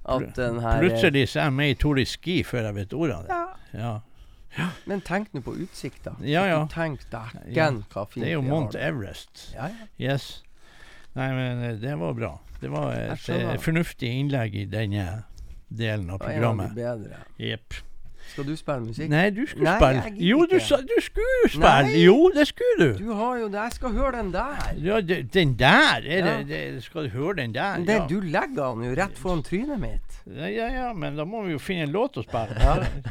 at 0.05 0.35
den 0.35 0.59
her 0.61 0.83
eh, 0.83 0.89
Plutselig 0.89 1.29
så 1.31 1.41
er 1.41 1.45
jeg 1.45 1.53
med 1.53 1.71
i 1.71 1.75
Tour 1.79 1.95
de 1.95 2.05
Ski 2.05 2.43
før 2.43 2.65
jeg 2.67 2.75
vet 2.75 2.93
ordet 2.93 3.15
av 3.17 3.27
det. 3.29 3.79
Ja. 3.79 4.01
Men 4.85 5.01
tenk 5.01 5.33
nå 5.33 5.41
på 5.43 5.55
utsikta. 5.65 6.17
Ja, 6.21 6.45
ja. 6.47 6.63
Tenk 6.73 7.05
Ja. 7.49 7.71
hva 7.93 8.07
fint 8.09 8.25
Det 8.25 8.31
er 8.31 8.37
jo 8.37 8.43
Mount. 8.43 8.75
Everest. 8.77 9.53
Ja, 9.55 9.69
ja. 9.73 9.87
Yes. 9.99 10.43
Nei, 11.15 11.29
men 11.37 11.63
eh, 11.63 11.77
det 11.81 11.95
var 12.01 12.13
bra. 12.17 12.33
Det 12.61 12.71
var 12.73 12.93
et 12.95 13.29
eh, 13.29 13.57
fornuftig 13.61 14.09
innlegg 14.21 14.55
i 14.55 14.67
denne 14.71 15.25
delen 15.73 16.11
av 16.13 16.21
var 16.21 16.31
en 16.31 16.45
av 16.45 16.59
de 16.69 16.75
bedre. 16.77 17.23
Jepp. 17.41 17.75
Skal 18.33 18.47
du 18.49 18.55
spille 18.57 18.81
musikk? 18.87 19.09
Nei, 19.13 19.29
du 19.31 19.43
skulle 19.47 19.65
Nei, 19.69 19.77
spille. 19.79 20.03
jeg 20.03 20.13
gidder 20.13 20.27
Jo, 20.31 20.39
du, 20.47 20.55
ikke. 20.57 20.67
sa, 20.67 20.77
du 20.77 20.95
skulle 21.05 21.51
spille. 21.53 21.83
Nei. 21.85 22.03
Jo, 22.03 22.31
det 22.35 22.47
skulle 22.49 22.77
du. 22.79 23.05
Du 23.05 23.13
har 23.19 23.37
jo 23.43 23.49
det. 23.53 23.61
Jeg 23.67 23.73
skal 23.73 23.91
høre 23.99 24.13
den 24.17 24.33
der. 24.33 24.73
Ja, 24.83 25.01
de- 25.01 25.23
den 25.23 25.55
der, 25.59 26.01
er 26.07 26.19
Ja. 26.19 26.37
det, 26.39 26.49
det, 26.49 26.83
skal 26.85 27.05
du 27.05 27.09
høre 27.19 27.35
den 27.37 27.53
der? 27.55 27.77
Det, 27.77 27.89
ja. 27.89 28.07
Du 28.09 28.21
legger 28.21 28.75
den 28.75 28.85
jo 28.89 28.95
rett 29.03 29.19
foran 29.19 29.43
trynet 29.43 29.79
mitt. 29.81 30.19
Ja, 30.27 30.47
ja, 30.47 30.67
ja, 30.71 30.93
men 30.93 31.17
da 31.17 31.25
må 31.25 31.43
vi 31.45 31.53
jo 31.53 31.59
finne 31.59 31.83
en 31.83 31.93
låt 31.93 32.17
å 32.17 32.23
spille. 32.23 32.57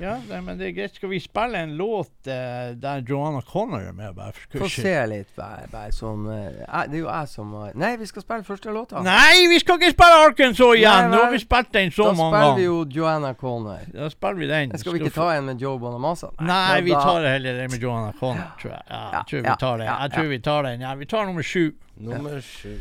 Ja. 0.01 0.17
Nei, 0.29 0.39
men 0.41 0.57
det 0.57 0.67
er 0.69 0.71
greit. 0.77 0.95
Skal 0.95 1.09
vi 1.09 1.19
spille 1.19 1.57
en 1.59 1.75
låt 1.77 2.27
eh, 2.27 2.71
der 2.79 3.01
Joanna 3.07 3.41
Connor 3.41 3.81
er 3.83 3.91
med? 3.93 4.15
Bare 4.15 4.31
for 4.33 4.59
Få 4.63 4.69
skyld? 4.69 4.83
se 4.85 4.95
litt, 5.11 5.27
bare, 5.35 5.67
bare 5.71 5.91
sånn 5.91 6.25
eh, 6.31 6.65
jeg, 6.65 6.89
Det 6.91 6.97
er 6.97 7.03
jo 7.03 7.09
jeg 7.11 7.27
som 7.27 7.53
har 7.59 7.71
Nei, 7.75 7.95
vi 7.97 8.05
skal 8.09 8.21
spille 8.25 8.43
første 8.47 8.71
låta. 8.73 9.03
Nei, 9.03 9.45
vi 9.51 9.59
skal 9.59 9.77
ikke 9.77 9.91
spille 9.93 10.19
Arkansas 10.25 10.75
igjen! 10.79 10.89
Nei, 10.89 11.11
Nå 11.11 11.19
har 11.21 11.29
vel. 11.29 11.37
vi 11.37 11.43
spilt 11.45 11.71
den 11.75 11.91
så 11.91 12.07
da 12.09 12.13
mange 12.15 12.31
spiller 12.31 12.55
vi 12.55 12.63
ganger. 12.63 12.65
jo 12.65 13.01
Joanna 13.01 13.33
Conner. 13.33 13.85
Da 13.93 14.09
spiller 14.09 14.39
vi 14.39 14.47
den. 14.47 14.77
Skal 14.79 14.93
vi 14.93 14.99
ikke 15.03 15.10
ta 15.15 15.27
en 15.35 15.45
med 15.51 15.61
Joe 15.61 15.79
Bonamassa? 15.81 16.31
Nei, 16.39 16.47
Nei 16.47 16.81
vi 16.87 16.95
tar 16.95 17.21
det 17.21 17.35
heller 17.35 17.61
en 17.65 17.75
med 17.75 17.83
Joe 17.83 17.99
Anacona, 17.99 18.47
tror 18.61 18.73
jeg. 18.73 18.81
Ja, 18.87 18.95
Ja, 19.01 19.11
jeg 19.17 19.29
tror 19.29 19.45
vi 19.49 19.59
tar 19.65 19.77
det. 19.77 19.91
Jeg 19.91 20.15
tror 20.15 20.25
ja. 20.25 20.31
vi 20.31 20.39
tar 20.39 20.63
den. 20.63 20.87
Ja, 20.87 20.95
vi 20.95 21.05
tar 21.05 21.25
nummer 21.25 21.43
sju. 21.43 21.71
Nummer 21.95 22.41
sju. 22.41 22.75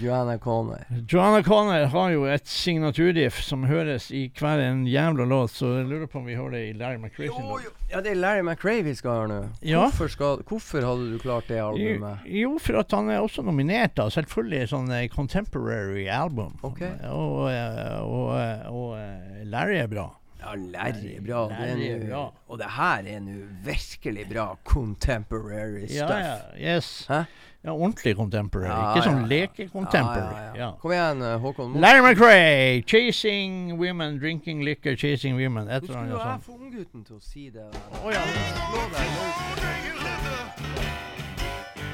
Joanna 0.00 0.38
Conner. 0.38 0.86
Joanna 1.08 1.42
Connor 1.42 1.84
har 1.84 2.10
jo 2.10 2.24
et 2.24 2.46
signaturdiff 2.48 3.40
som 3.44 3.66
høres 3.68 4.08
i 4.14 4.26
hver 4.38 4.62
en 4.64 4.84
jævla 4.88 5.26
låt, 5.28 5.52
så 5.52 5.74
jeg 5.78 5.88
lurer 5.90 6.08
på 6.08 6.22
om 6.22 6.28
vi 6.28 6.36
hører 6.38 6.56
det 6.56 6.62
i 6.70 6.72
Larry 6.78 6.96
McRae 6.98 7.28
sin 7.28 7.48
låt. 7.50 7.68
Ja, 7.90 8.00
det 8.00 8.14
er 8.14 8.20
Larry 8.22 8.42
McRae 8.46 8.82
vi 8.86 8.94
skal 8.96 9.18
høre 9.18 9.28
nå. 9.28 9.40
Ja. 9.60 9.84
Hvorfor, 9.84 10.08
skal, 10.14 10.42
hvorfor 10.48 10.88
hadde 10.88 11.12
du 11.12 11.18
klart 11.20 11.48
det 11.52 11.60
albumet? 11.60 12.24
jo, 12.24 12.56
for 12.62 12.80
at 12.80 12.96
han 12.96 13.12
er 13.12 13.20
også 13.20 13.44
nominert, 13.44 13.96
da. 14.00 14.08
Selvfølgelig 14.14 14.70
sånn 14.72 14.90
eh, 14.94 15.06
contemporary 15.12 16.08
album. 16.08 16.56
Okay. 16.64 16.94
Og, 17.10 17.44
og, 17.44 18.04
og, 18.08 18.28
eh, 18.40 18.68
og 18.72 18.94
eh, 18.98 19.42
Larry 19.52 19.82
er 19.84 19.90
bra. 19.92 20.08
Ja, 20.44 20.54
Larry 20.54 21.14
er 21.16 21.22
bra. 21.24 21.48
Det 21.48 21.56
er 21.56 21.76
Larry 21.76 22.10
er. 22.10 22.32
Og 22.48 22.58
det 22.60 22.66
her 22.76 23.06
er 23.16 23.20
nå 23.24 23.38
virkelig 23.64 24.26
bra 24.28 24.46
contemporary 24.64 25.86
Ja, 25.88 26.06
stuff. 26.06 26.20
ja, 26.60 26.74
yes. 26.76 27.06
Hæ? 27.08 27.22
Ja, 27.64 27.70
ordentlig 27.72 28.12
contemporary. 28.16 28.68
Ja, 28.68 28.90
Ikke 28.94 29.04
sånn 29.06 29.22
leke-contemporary. 29.30 30.34
Ja, 30.36 30.42
ja, 30.44 30.52
Ja, 30.54 30.64
ja. 30.66 30.70
Kom 30.82 30.90
igjen, 30.92 31.22
eh, 31.24 31.38
Håkon. 31.40 31.70
Moe. 31.72 31.80
Larry 31.80 32.02
McRae, 32.04 32.82
'Chasing 32.84 33.78
Women, 33.78 34.18
Drinking 34.20 34.60
Liquor, 34.64 34.94
Chasing 34.96 35.34
Women'. 35.38 35.70
Et 35.70 35.82
eller 35.84 35.96
annet 35.96 36.10
sånt. 36.10 36.10
jo 36.12 36.18
skulle 36.18 36.32
jeg 36.32 36.42
få 36.42 36.52
unggutten 36.60 37.04
til 37.06 37.16
å 37.16 37.20
si 37.22 37.48
det. 37.50 37.64
Oh, 38.04 38.10
ja. 38.12 38.20
Slå 38.20 38.82
deg. 38.92 39.06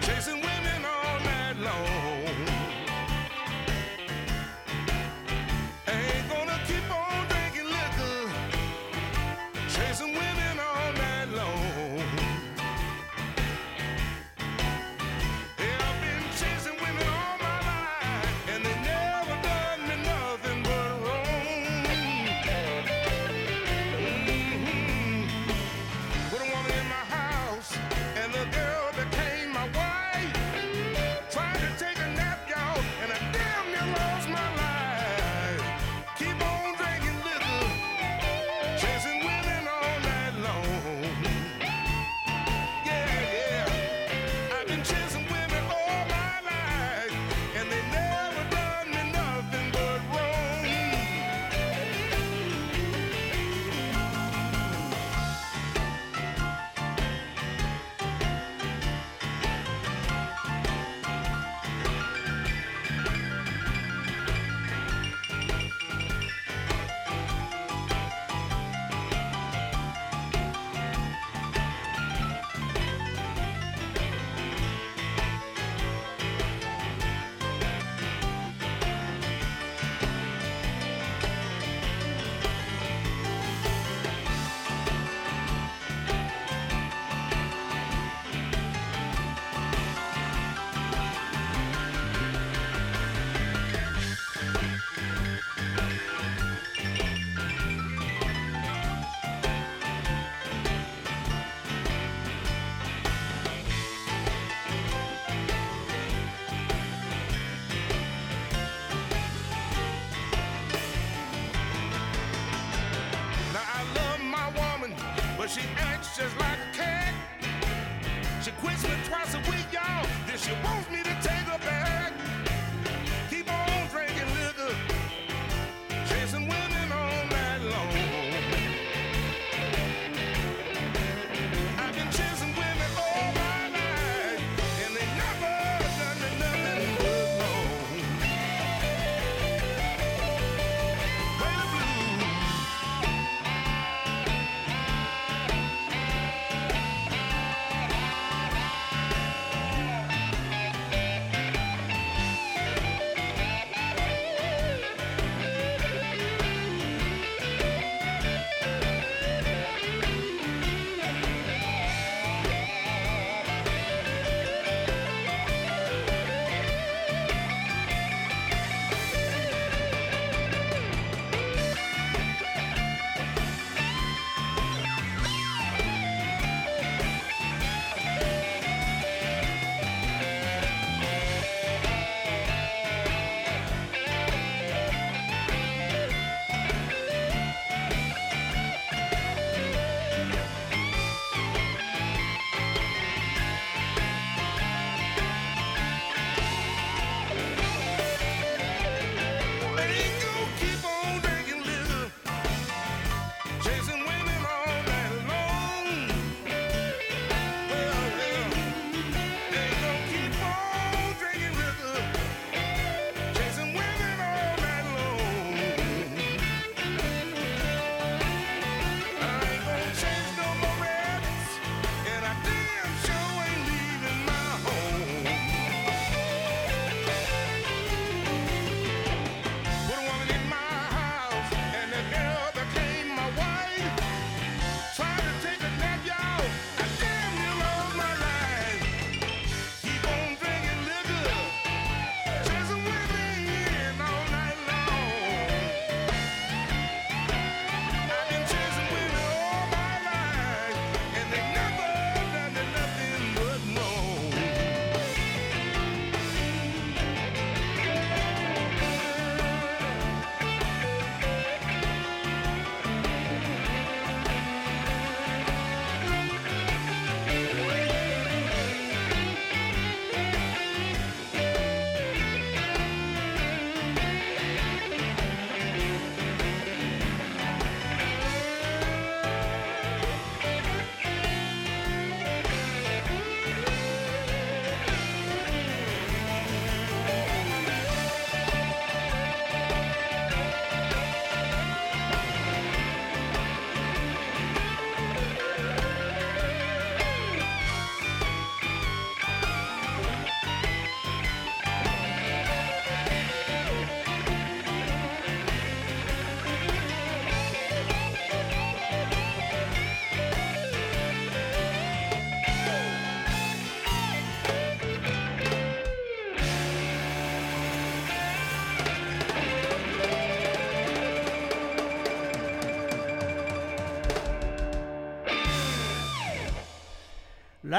Chasing 0.02 0.40
women 0.42 0.84
all 0.84 1.20
night 1.20 1.56
long. 1.62 1.99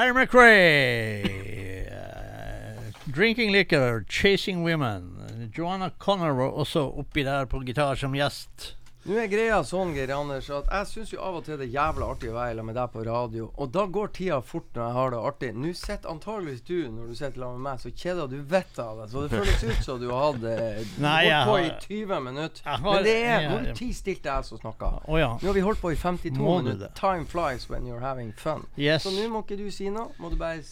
Larry 0.02 0.26
McRae. 0.26 1.86
eh, 1.86 2.74
drinking 3.12 3.52
liquor, 3.52 4.04
chasing 4.08 4.64
women. 4.64 5.52
Joanna 5.54 5.90
Connor 5.90 6.32
var 6.32 6.50
også 6.50 6.80
oppi 6.98 7.22
der 7.22 7.44
på 7.44 7.60
gitar 7.62 7.94
som 7.94 8.12
gjest. 8.12 8.81
Nå 9.02 9.16
er 9.18 9.26
greia 9.26 9.56
sånn, 9.66 9.96
Geir 9.96 10.12
Anders, 10.14 10.46
at 10.54 10.68
jeg 10.70 10.86
syns 10.86 11.10
jo 11.10 11.18
av 11.26 11.40
og 11.40 11.46
til 11.46 11.56
det 11.58 11.66
er 11.66 11.72
jævla 11.74 12.06
artig 12.12 12.28
å 12.30 12.36
være 12.36 12.52
sammen 12.54 12.68
med 12.70 12.76
deg 12.78 12.92
på 12.92 13.02
radio. 13.08 13.48
Og 13.58 13.72
da 13.74 13.82
går 13.96 14.12
tida 14.14 14.38
fort 14.46 14.68
når 14.76 14.84
jeg 14.84 14.96
har 14.96 15.10
det 15.10 15.22
artig. 15.30 15.50
Nå 15.58 15.72
sitter 15.74 16.12
antageligvis 16.12 16.62
du, 16.68 16.76
når 16.86 17.08
du 17.10 17.16
sitter 17.18 17.42
sammen 17.42 17.58
med 17.58 17.66
meg, 17.66 17.80
så 17.82 17.90
kjeder 18.04 18.30
du 18.30 18.36
vettet 18.52 18.78
av 18.84 19.00
deg. 19.02 19.10
Så 19.10 19.24
det 19.24 19.32
føles 19.34 19.64
ut 19.66 19.88
som 19.88 19.98
du 19.98 20.06
har 20.12 20.22
hatt 20.28 20.40
det 20.46 20.54
holdt 21.02 21.50
på 21.50 21.58
i 21.58 21.72
20 21.88 22.24
minutter. 22.28 22.78
Men 22.86 23.08
det 23.08 23.16
er 23.18 23.26
når 23.26 23.26
tid 23.26 23.26
er 23.26 23.46
ja. 23.48 23.58
det 23.66 23.76
ti 23.82 23.90
stilt 23.98 24.30
jeg 24.30 24.50
som 24.52 24.62
snakker. 24.62 25.02
Oh, 25.08 25.18
ja. 25.18 25.34
Nå 25.42 25.50
har 25.50 25.58
vi 25.58 25.66
holdt 25.66 25.82
på 25.82 25.90
i 25.90 25.98
52 25.98 26.38
minutter. 26.38 26.94
Time 27.02 27.26
flies 27.26 27.66
when 27.70 27.90
you're 27.90 28.04
having 28.06 28.30
fun. 28.38 28.68
Yes. 28.78 29.02
Så 29.02 29.10
nå 29.18 29.26
må 29.34 29.42
ikke 29.42 29.58
du 29.58 29.66
si 29.74 29.90
noe. 29.90 30.14
Må 30.22 30.30
du 30.30 30.38
bare 30.38 30.62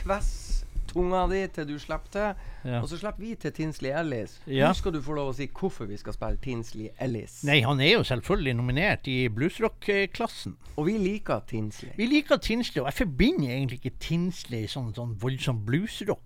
kvesse 0.00 0.63
tunga 0.94 1.24
di 1.30 1.42
til 1.54 1.68
du 1.68 1.74
slipper 1.82 2.12
til. 2.14 2.44
Ja. 2.64 2.80
Og 2.80 2.88
så 2.88 2.98
slipper 3.00 3.20
vi 3.20 3.34
til 3.34 3.52
Tinsley 3.52 3.92
Ellis. 3.98 4.38
Ja. 4.46 4.70
Nå 4.70 4.78
skal 4.78 4.94
du 4.94 5.00
få 5.04 5.16
lov 5.18 5.32
å 5.32 5.36
si 5.36 5.48
hvorfor 5.52 5.90
vi 5.90 5.98
skal 6.00 6.16
spille 6.16 6.40
Tinsley 6.44 6.92
Ellis. 7.04 7.42
Nei, 7.44 7.60
han 7.66 7.82
er 7.82 7.96
jo 7.96 8.04
selvfølgelig 8.06 8.54
nominert 8.58 9.10
i 9.10 9.18
bluesrock-klassen. 9.28 10.56
Og 10.76 10.88
vi 10.88 10.98
liker 10.98 11.44
Tinsley. 11.50 11.92
Vi 11.98 12.06
liker 12.10 12.40
Tinsley, 12.42 12.82
og 12.82 12.88
jeg 12.92 13.04
forbinder 13.04 13.50
egentlig 13.56 13.82
ikke 13.82 13.98
Tinsley 14.00 14.70
sånn, 14.70 14.94
sånn 14.96 15.18
voldsom 15.20 15.64
bluesrock. 15.66 16.22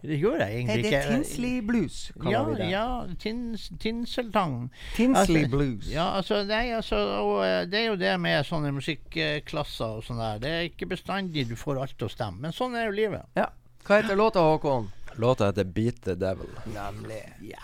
Det 0.00 0.16
gjør 0.16 0.40
jeg 0.40 0.54
egentlig 0.56 0.76
det 0.80 0.86
ikke. 0.86 0.96
er 0.96 1.10
Tinsley 1.12 1.60
Blues, 1.60 1.96
kaller 2.16 2.32
ja, 2.32 2.44
vi 2.44 2.54
det. 2.56 2.68
Ja, 2.70 2.84
tins, 3.20 3.66
Tinseltang. 3.82 4.70
Tinsley 4.96 5.42
Altså, 5.44 5.56
Blues. 5.56 5.90
Ja, 5.92 6.06
altså, 6.16 6.38
nei, 6.48 6.70
altså 6.72 6.96
og, 6.96 7.44
eh, 7.44 7.66
Det 7.68 7.80
er 7.82 7.86
jo 7.90 7.96
det 8.00 8.14
med 8.20 8.46
sånne 8.48 8.72
musikklasser 8.72 9.98
og 10.00 10.04
sånn 10.06 10.22
der. 10.22 10.40
Det 10.40 10.50
er 10.50 10.68
ikke 10.70 10.88
bestandig 10.94 11.48
du 11.50 11.56
får 11.56 11.82
alt 11.82 11.98
til 11.98 12.08
å 12.08 12.12
stemme, 12.14 12.40
men 12.40 12.56
sånn 12.56 12.78
er 12.80 12.88
jo 12.88 12.96
livet. 12.96 13.28
Ja. 13.36 13.50
Hva 13.84 13.96
heter 13.96 14.16
låta, 14.16 14.38
Håkon? 14.40 14.90
Låta 15.12 15.46
heter 15.46 15.64
Beat 15.64 16.02
the 16.02 16.14
Devil. 16.14 16.48
Nemlig. 16.64 17.34
Ja. 17.40 17.58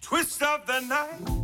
twist 0.00 0.42
of 0.42 0.66
the 0.66 0.80
night 0.80 1.37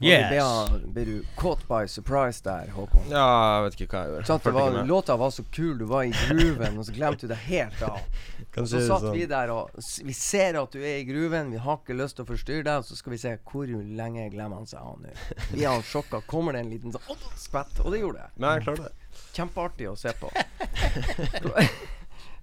Yes. 0.00 0.30
du- 0.32 0.78
Ble, 0.78 0.92
ble 0.94 1.04
du 1.04 1.24
caught 1.36 1.66
by 1.68 1.86
surprise 1.86 2.40
der, 2.42 2.70
Håkon? 2.72 3.04
Ja, 3.10 3.24
jeg 3.60 3.64
vet 3.66 3.80
ikke 3.80 3.88
hva 3.92 4.00
jeg 4.06 4.12
gjorde. 4.14 4.26
Sånn, 4.30 4.40
det 4.44 4.52
var, 4.56 4.78
låta 4.88 5.16
var 5.20 5.30
så 5.36 5.44
kul, 5.52 5.74
du 5.78 5.84
var 5.90 6.02
i 6.08 6.12
grooven, 6.14 6.78
og 6.80 6.86
så 6.88 6.94
glemte 6.96 7.26
du 7.26 7.34
det 7.34 7.40
helt 7.46 7.82
av. 7.82 7.98
Kan 8.54 8.64
Og 8.64 8.68
så 8.72 8.80
satt 8.86 9.04
sånn. 9.04 9.12
vi 9.14 9.26
der, 9.30 9.52
og 9.54 9.70
vi 10.08 10.12
ser 10.16 10.56
at 10.62 10.72
du 10.72 10.80
er 10.80 10.96
i 11.02 11.04
grooven, 11.04 11.50
vi 11.52 11.60
har 11.62 11.76
ikke 11.82 11.94
lyst 12.00 12.16
til 12.16 12.24
å 12.24 12.30
forstyrre 12.32 12.64
deg, 12.66 12.80
og 12.80 12.88
så 12.88 12.96
skal 12.98 13.12
vi 13.14 13.20
se 13.22 13.34
hvor 13.52 13.68
lenge 14.00 14.24
glemmer 14.32 14.56
han 14.62 14.66
seg 14.66 14.80
av 14.80 14.96
nå. 15.04 15.12
Vi 15.52 15.64
er 15.68 15.84
sjokka. 15.86 16.22
Kommer 16.26 16.56
det 16.56 16.64
en 16.64 16.72
liten 16.72 16.92
sånn 16.96 17.12
«Åh, 17.12 17.28
skvett? 17.38 17.78
Og 17.84 17.92
det 17.92 18.00
gjorde 18.00 18.24
det. 18.24 18.30
Nei, 18.42 18.54
jeg 18.56 18.64
klarer 18.66 18.88
det. 18.88 18.94
Kjempeartig 19.36 19.86
å 19.92 19.94
se 20.00 20.12
på. 20.18 20.32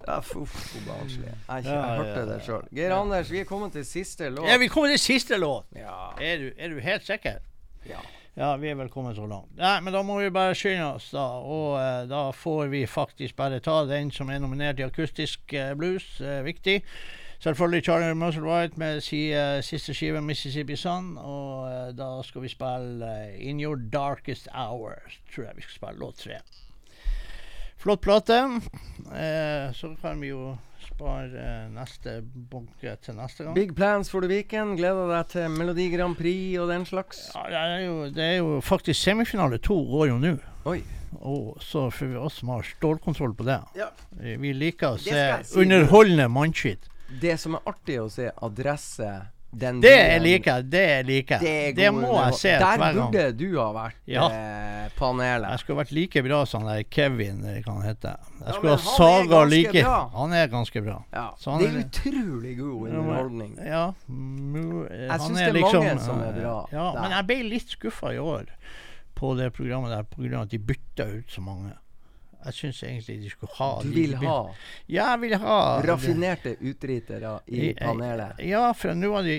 ja, 0.06 0.16
uff, 0.36 0.54
barnslig. 0.86 1.26
Jeg, 1.26 1.34
jeg, 1.48 1.64
Ja, 1.66 1.74
ja, 1.74 1.96
hørte 1.98 2.24
det 2.30 2.38
sjøl. 2.46 2.64
Geir 2.78 2.94
Anders, 2.96 3.28
vi 3.32 3.42
er 3.42 3.48
kommet 3.48 3.74
til 3.76 3.84
siste 3.88 4.30
låt. 4.32 4.46
Ja, 4.48 4.56
vi 4.62 4.68
kommer 4.72 4.88
til 4.94 5.00
siste 5.02 5.36
låt. 5.40 5.66
Ja. 5.76 6.14
Er 6.22 6.38
du, 6.40 6.48
er 6.56 6.72
du 6.72 6.80
helt 6.84 7.04
sikker? 7.08 7.42
Ja. 7.88 8.04
Ja, 8.38 8.52
vi 8.56 8.68
er 8.70 8.76
vel 8.78 8.88
kommet 8.88 9.16
så 9.16 9.26
langt. 9.26 9.50
Nei, 9.58 9.80
men 9.82 9.90
da 9.90 9.98
må 10.06 10.20
vi 10.20 10.28
bare 10.30 10.54
skynde 10.54 10.92
oss, 10.92 11.08
da. 11.10 11.24
Og 11.42 11.72
eh, 11.80 12.04
da 12.06 12.28
får 12.30 12.68
vi 12.70 12.84
faktisk 12.86 13.34
bare 13.36 13.58
ta 13.58 13.80
den 13.88 14.12
som 14.14 14.30
er 14.30 14.38
nominert 14.38 14.78
i 14.78 14.86
akustisk 14.86 15.54
eh, 15.58 15.72
blues. 15.74 16.06
Eh, 16.22 16.44
viktig. 16.46 16.76
Selvfølgelig 17.42 17.84
Charlie 17.84 18.14
Musselwhite 18.14 18.78
med 18.78 19.00
sin 19.00 19.32
eh, 19.32 19.62
siste 19.62 19.94
skive 19.94 20.22
'Mississippi 20.22 20.76
Sun'. 20.78 21.18
Og 21.18 21.66
eh, 21.72 21.90
da 21.98 22.22
skal 22.22 22.42
vi 22.42 22.48
spille 22.48 23.10
eh, 23.10 23.48
'In 23.48 23.60
Your 23.60 23.76
Darkest 23.76 24.48
Hour'. 24.54 25.18
Tror 25.34 25.44
jeg 25.44 25.56
vi 25.56 25.62
skal 25.62 25.74
spille 25.74 25.98
låt 25.98 26.14
tre. 26.22 26.38
Flott 27.76 28.00
plate. 28.00 28.60
Så 29.72 29.94
kan 30.02 30.20
vi 30.20 30.26
jo 30.26 30.56
spare 30.88 31.28
eh, 31.38 31.64
neste 31.72 32.18
bunke 32.24 32.94
til 33.04 33.16
neste 33.18 33.44
gang. 33.46 33.54
Big 33.56 33.74
plans 33.76 34.10
for 34.10 34.24
the 34.24 34.30
weekend. 34.30 34.76
Gleder 34.80 35.10
deg 35.12 35.30
til 35.34 35.54
Melodi 35.54 35.88
Grand 35.94 36.16
Prix 36.18 36.58
og 36.60 36.72
den 36.72 36.86
slags? 36.88 37.28
Ja, 37.36 37.46
det 37.52 37.62
er, 37.62 37.82
jo, 37.86 37.96
det 38.14 38.24
er 38.24 38.36
jo 38.40 38.60
faktisk 38.64 39.00
semifinale 39.00 39.60
to 39.62 39.78
går 39.90 40.10
jo 40.12 40.20
nå. 40.22 40.34
Oi. 40.68 40.80
Og 41.24 41.56
så 41.64 41.86
for 41.94 42.20
oss 42.20 42.40
som 42.42 42.52
har 42.52 42.66
stålkontroll 42.66 43.32
på 43.38 43.46
det. 43.48 43.58
Ja. 43.78 43.88
Vi 44.18 44.52
liker 44.52 44.96
å 44.96 45.00
se 45.00 45.24
si. 45.46 45.56
underholdende 45.62 46.28
mannskitt. 46.32 46.90
Det 47.08 47.38
som 47.40 47.56
er 47.56 47.70
artig 47.70 47.96
å 48.02 48.08
se, 48.12 48.28
adresse 48.44 49.08
den 49.50 49.80
Det 49.80 49.90
jeg 49.96 50.20
liker 50.20 50.62
det 50.62 50.82
jeg 50.88 51.04
liker. 51.08 51.38
Det, 51.40 51.76
Det, 51.76 51.88
må 51.94 52.10
jeg 52.24 52.34
se 52.34 52.48
Der 52.48 52.76
hver 52.76 52.94
gang. 52.94 53.12
burde 53.12 53.32
du 53.38 53.58
ha 53.58 53.72
vært 53.72 53.94
Ja. 54.06 54.26
eh, 54.28 54.88
panelet. 54.98 55.48
Jeg 55.50 55.58
skulle 55.58 55.78
vært 55.84 55.92
like 55.92 56.22
bra 56.22 56.44
som 56.44 56.62
han 56.66 56.76
der 56.76 56.82
Kevin, 56.90 57.40
eller 57.44 57.62
hva 57.62 57.72
han 57.78 57.82
heter. 57.88 58.16
Jeg 58.44 58.54
skulle 58.54 58.70
ja, 58.72 58.76
ha 58.76 58.96
saga 58.98 59.44
like 59.48 59.82
bra. 59.82 60.10
Han 60.14 60.32
er 60.32 60.46
ganske 60.48 60.82
bra. 60.84 60.98
Ja. 61.12 61.30
Det 61.38 61.68
er 61.68 61.78
er- 61.78 61.84
utrolig 61.84 62.58
god 62.58 62.88
underholdning. 62.88 63.56
Ja. 63.64 63.86
Eh, 63.88 65.10
han 65.10 65.20
synes 65.20 65.40
er 65.40 65.44
det 65.44 65.48
er 65.48 65.52
liksom, 65.62 65.84
mange 65.84 66.00
som 66.00 66.20
er 66.20 66.28
eh, 66.28 66.42
bra 66.42 66.68
Ja, 66.72 66.92
der. 66.92 67.00
men 67.02 67.10
jeg 67.16 67.26
ble 67.26 67.42
litt 67.48 67.68
skuffa 67.68 68.12
i 68.14 68.18
år 68.18 68.44
på 69.16 69.34
det 69.36 69.52
programmet 69.52 69.90
der 69.90 70.02
pga. 70.04 70.42
at 70.42 70.50
de 70.50 70.58
bytta 70.58 71.04
ut 71.18 71.30
så 71.30 71.40
mange. 71.40 71.72
Jeg 72.44 72.54
syns 72.54 72.82
egentlig 72.86 73.20
de 73.22 73.30
skulle 73.30 73.52
ha 73.58 73.70
Du 73.82 73.88
vil 73.90 74.14
ha 74.22 74.38
Ja, 74.86 75.10
jeg 75.12 75.20
vil 75.20 75.34
ha 75.42 75.58
raffinerte 75.82 76.56
utritere 76.60 77.38
i 77.48 77.74
panelet. 77.74 78.38
Ja, 78.46 78.72
for 78.72 78.94
nå 78.94 79.12
har 79.16 79.22
de 79.26 79.38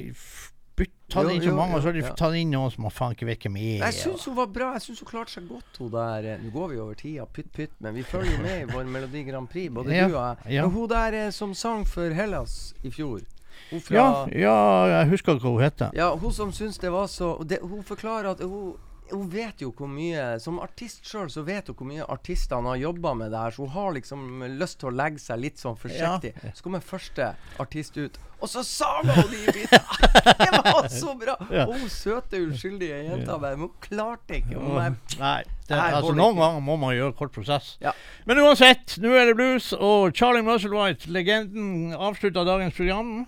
tatt 1.10 1.32
inn 1.34 1.42
så 1.42 1.52
mange, 1.56 1.74
og 1.76 1.82
så 1.82 1.90
har 1.90 1.96
de 1.98 2.04
tatt 2.16 2.36
inn 2.38 2.52
noen 2.54 2.70
som 2.72 2.84
man 2.86 2.94
faen 2.94 3.16
ikke 3.16 3.26
vet 3.26 3.42
hvem 3.48 3.56
er. 3.58 3.82
Jeg 3.88 3.96
syns 3.98 4.28
hun 4.30 4.36
var 4.38 4.52
bra. 4.54 4.68
Jeg 4.78 4.84
syns 4.86 5.00
hun 5.02 5.10
klarte 5.10 5.34
seg 5.34 5.48
godt, 5.50 5.80
hun 5.82 5.90
der. 5.96 6.28
eh, 6.36 6.44
Nå 6.44 6.52
går 6.54 6.68
vi 6.70 6.78
over 6.84 6.94
tida, 7.00 7.26
pytt 7.26 7.50
pytt, 7.56 7.74
men 7.82 7.96
vi 7.98 8.04
følger 8.04 8.36
jo 8.36 8.44
med 8.44 8.62
i 8.62 8.68
vår 8.70 8.86
Melodi 8.94 9.24
Grand 9.28 9.50
Prix, 9.50 9.72
både 9.74 9.96
Ja, 9.96 10.08
du 10.08 10.16
og 10.16 10.22
jeg. 10.46 10.54
ja. 10.60 10.68
Hun 10.70 10.88
der 10.92 11.14
eh, 11.24 11.32
som 11.36 11.54
sang 11.58 11.84
for 11.90 12.14
Hellas 12.14 12.76
i 12.84 12.92
fjor 12.94 13.26
fra 13.84 13.96
ja, 13.96 14.06
ja, 14.32 14.54
jeg 15.00 15.10
husker 15.10 15.36
ikke 15.36 15.44
hva 15.50 15.56
hun 15.58 15.64
heter. 15.66 15.90
Ja, 15.98 16.12
hun 16.16 16.32
som 16.32 16.54
syns 16.56 16.78
det 16.80 16.92
var 16.94 17.08
så 17.12 17.34
det, 17.44 17.60
Hun 17.62 17.84
forklarer 17.84 18.32
at 18.32 18.40
hun 18.46 18.78
hun 19.12 19.30
vet 19.32 19.62
jo 19.64 19.72
hvor 19.76 19.90
mye 19.92 20.38
Som 20.44 20.60
artist 20.64 21.06
sjøl 21.08 21.30
så 21.32 21.44
vet 21.48 21.70
hun 21.70 21.78
hvor 21.80 21.90
mye 21.90 22.06
artistene 22.12 22.72
har 22.72 22.80
jobba 22.82 23.14
med 23.18 23.32
det 23.34 23.44
her, 23.44 23.56
så 23.56 23.66
hun 23.66 23.74
har 23.76 23.94
liksom 23.98 24.26
lyst 24.60 24.80
til 24.82 24.92
å 24.92 24.96
legge 24.96 25.22
seg 25.24 25.42
litt 25.44 25.62
sånn 25.62 25.78
forsiktig. 25.80 26.34
Så 26.54 26.66
kommer 26.66 26.84
første 26.86 27.34
artist 27.62 27.98
ut, 28.00 28.20
og 28.40 28.48
så 28.48 28.64
saga 28.64 29.18
hun 29.20 29.32
de 29.34 29.42
bitene! 29.52 29.84
Det 30.40 30.62
var 30.64 30.88
så 30.92 31.14
bra! 31.20 31.36
Ja. 31.52 31.66
Og 31.68 31.76
hun 31.82 31.90
søte, 31.92 32.40
uskyldige 32.50 33.02
jenta 33.10 33.38
men 33.42 33.66
Hun 33.66 33.72
klarte 33.84 34.40
ikke. 34.40 34.56
Hun 34.60 34.80
er, 34.82 34.96
Nei, 35.20 35.40
det, 35.68 35.78
altså 35.78 36.14
noen 36.16 36.40
ganger 36.40 36.64
må 36.64 36.78
man 36.80 36.96
gjøre 36.96 37.16
kort 37.20 37.34
prosess. 37.36 37.74
Ja. 37.84 37.94
Men 38.30 38.42
uansett, 38.46 38.96
nå 39.04 39.12
er 39.18 39.30
det 39.30 39.38
blues, 39.40 39.72
og 39.76 40.14
Charlie 40.18 40.46
Musselwhite, 40.46 41.12
legenden, 41.14 41.96
avslutta 41.98 42.46
dagens 42.48 42.78
program. 42.78 43.26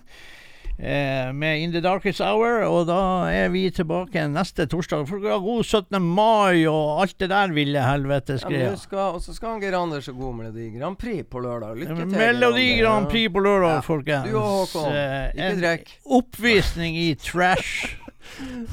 Eh, 0.78 1.32
med 1.32 1.60
In 1.62 1.70
the 1.72 1.80
Darkest 1.84 2.20
Hour, 2.20 2.64
og 2.66 2.86
da 2.88 2.96
er 3.30 3.48
vi 3.52 3.66
tilbake 3.70 4.24
neste 4.32 4.64
torsdag. 4.66 5.04
For 5.06 5.20
ha 5.28 5.36
god 5.38 5.62
17. 5.68 6.00
mai 6.02 6.64
og 6.66 7.02
alt 7.04 7.14
det 7.22 7.28
der 7.30 7.52
ville 7.54 7.78
helvetes 7.84 8.42
greia. 8.42 8.72
og 8.72 9.20
så 9.22 9.34
skal 9.36 9.48
han 9.52 9.60
Geir 9.62 9.76
Anders 9.78 10.06
ha 10.06 10.12
god 10.16 10.34
Melodi 10.40 10.70
Grand 10.78 10.96
Prix 10.98 11.24
på 11.30 11.38
lørdag. 11.44 11.76
Lykke 11.76 11.96
til. 11.96 12.06
Melodi 12.18 12.68
Grand 12.80 13.06
Prix 13.12 13.30
på 13.32 13.38
lørdag, 13.44 13.74
Ja. 13.76 13.80
folkens. 13.80 14.30
Du 14.30 14.36
og 14.38 14.48
Håkon, 14.66 14.92
Eh, 14.92 15.28
ikke 15.34 15.50
en 15.52 15.60
drikk. 15.62 15.98
Oppvisning 16.06 16.96
i 16.96 17.14
trash. 17.28 17.96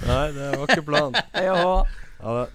Nei, 0.08 0.32
det 0.32 0.58
var 0.58 0.66
ikke 0.68 0.86
planen. 0.88 1.22
Hei 1.36 1.48
og 1.50 1.58
hå. 1.58 1.86
Ha 2.24 2.40
det. 2.42 2.50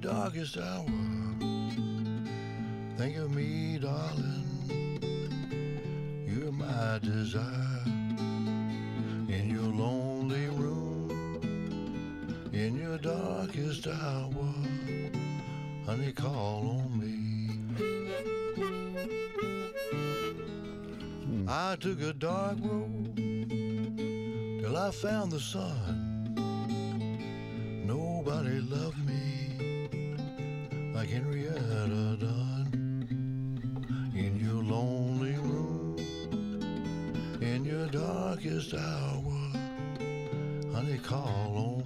Darkest 0.00 0.56
hour. 0.56 0.86
Think 2.96 3.16
of 3.18 3.34
me, 3.34 3.78
darling. 3.78 4.98
You're 6.26 6.52
my 6.52 6.98
desire. 7.02 7.84
In 9.28 9.50
your 9.50 9.62
lonely 9.62 10.46
room, 10.48 11.10
in 12.52 12.78
your 12.80 12.96
darkest 12.96 13.86
hour, 13.86 14.54
honey, 15.84 16.12
call 16.12 16.80
on 16.80 16.98
me. 16.98 17.50
Hmm. 21.24 21.46
I 21.46 21.76
took 21.78 22.00
a 22.00 22.14
dark 22.14 22.56
road 22.62 23.16
till 24.62 24.76
I 24.78 24.90
found 24.92 25.30
the 25.30 25.40
sun. 25.40 26.06
Nobody 27.86 28.60
loved 28.60 29.04
me 29.06 29.09
Henrietta 31.10 32.16
done. 32.20 32.70
In 34.14 34.38
your 34.38 34.62
lonely 34.62 35.32
room, 35.32 35.96
in 37.40 37.64
your 37.64 37.88
darkest 37.88 38.74
hour, 38.74 39.50
honey, 40.72 40.98
call 40.98 41.56
on 41.56 41.79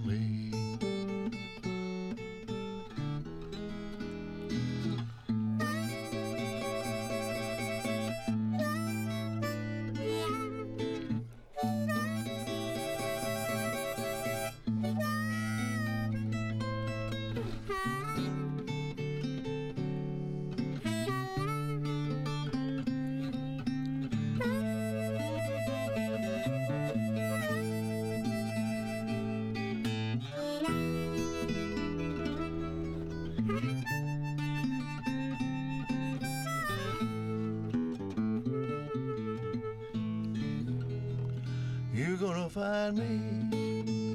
find 42.55 42.97
me 42.99 44.15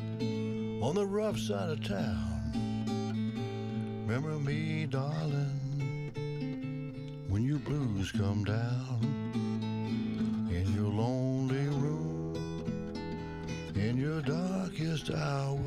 on 0.82 0.96
the 0.96 1.06
rough 1.06 1.38
side 1.38 1.72
of 1.72 1.86
town. 1.86 2.40
Remember 4.08 4.40
me, 4.40 4.86
darling, 4.86 6.14
when 7.28 7.44
your 7.44 7.60
blues 7.60 8.14
come 8.14 8.46
down 8.46 9.02
in 10.50 10.74
your 10.74 10.88
lonely 10.88 11.68
room, 11.84 12.34
in 13.76 13.98
your 13.98 14.22
darkest 14.22 15.12
hour. 15.12 15.60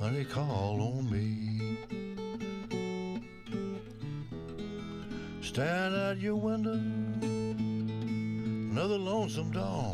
honey, 0.00 0.24
call 0.24 0.80
on 0.80 1.10
me. 1.10 1.76
Stand 5.42 5.94
at 5.94 6.16
your 6.22 6.36
window, 6.36 6.80
another 8.72 8.96
lonesome 8.96 9.50
dawn. 9.50 9.87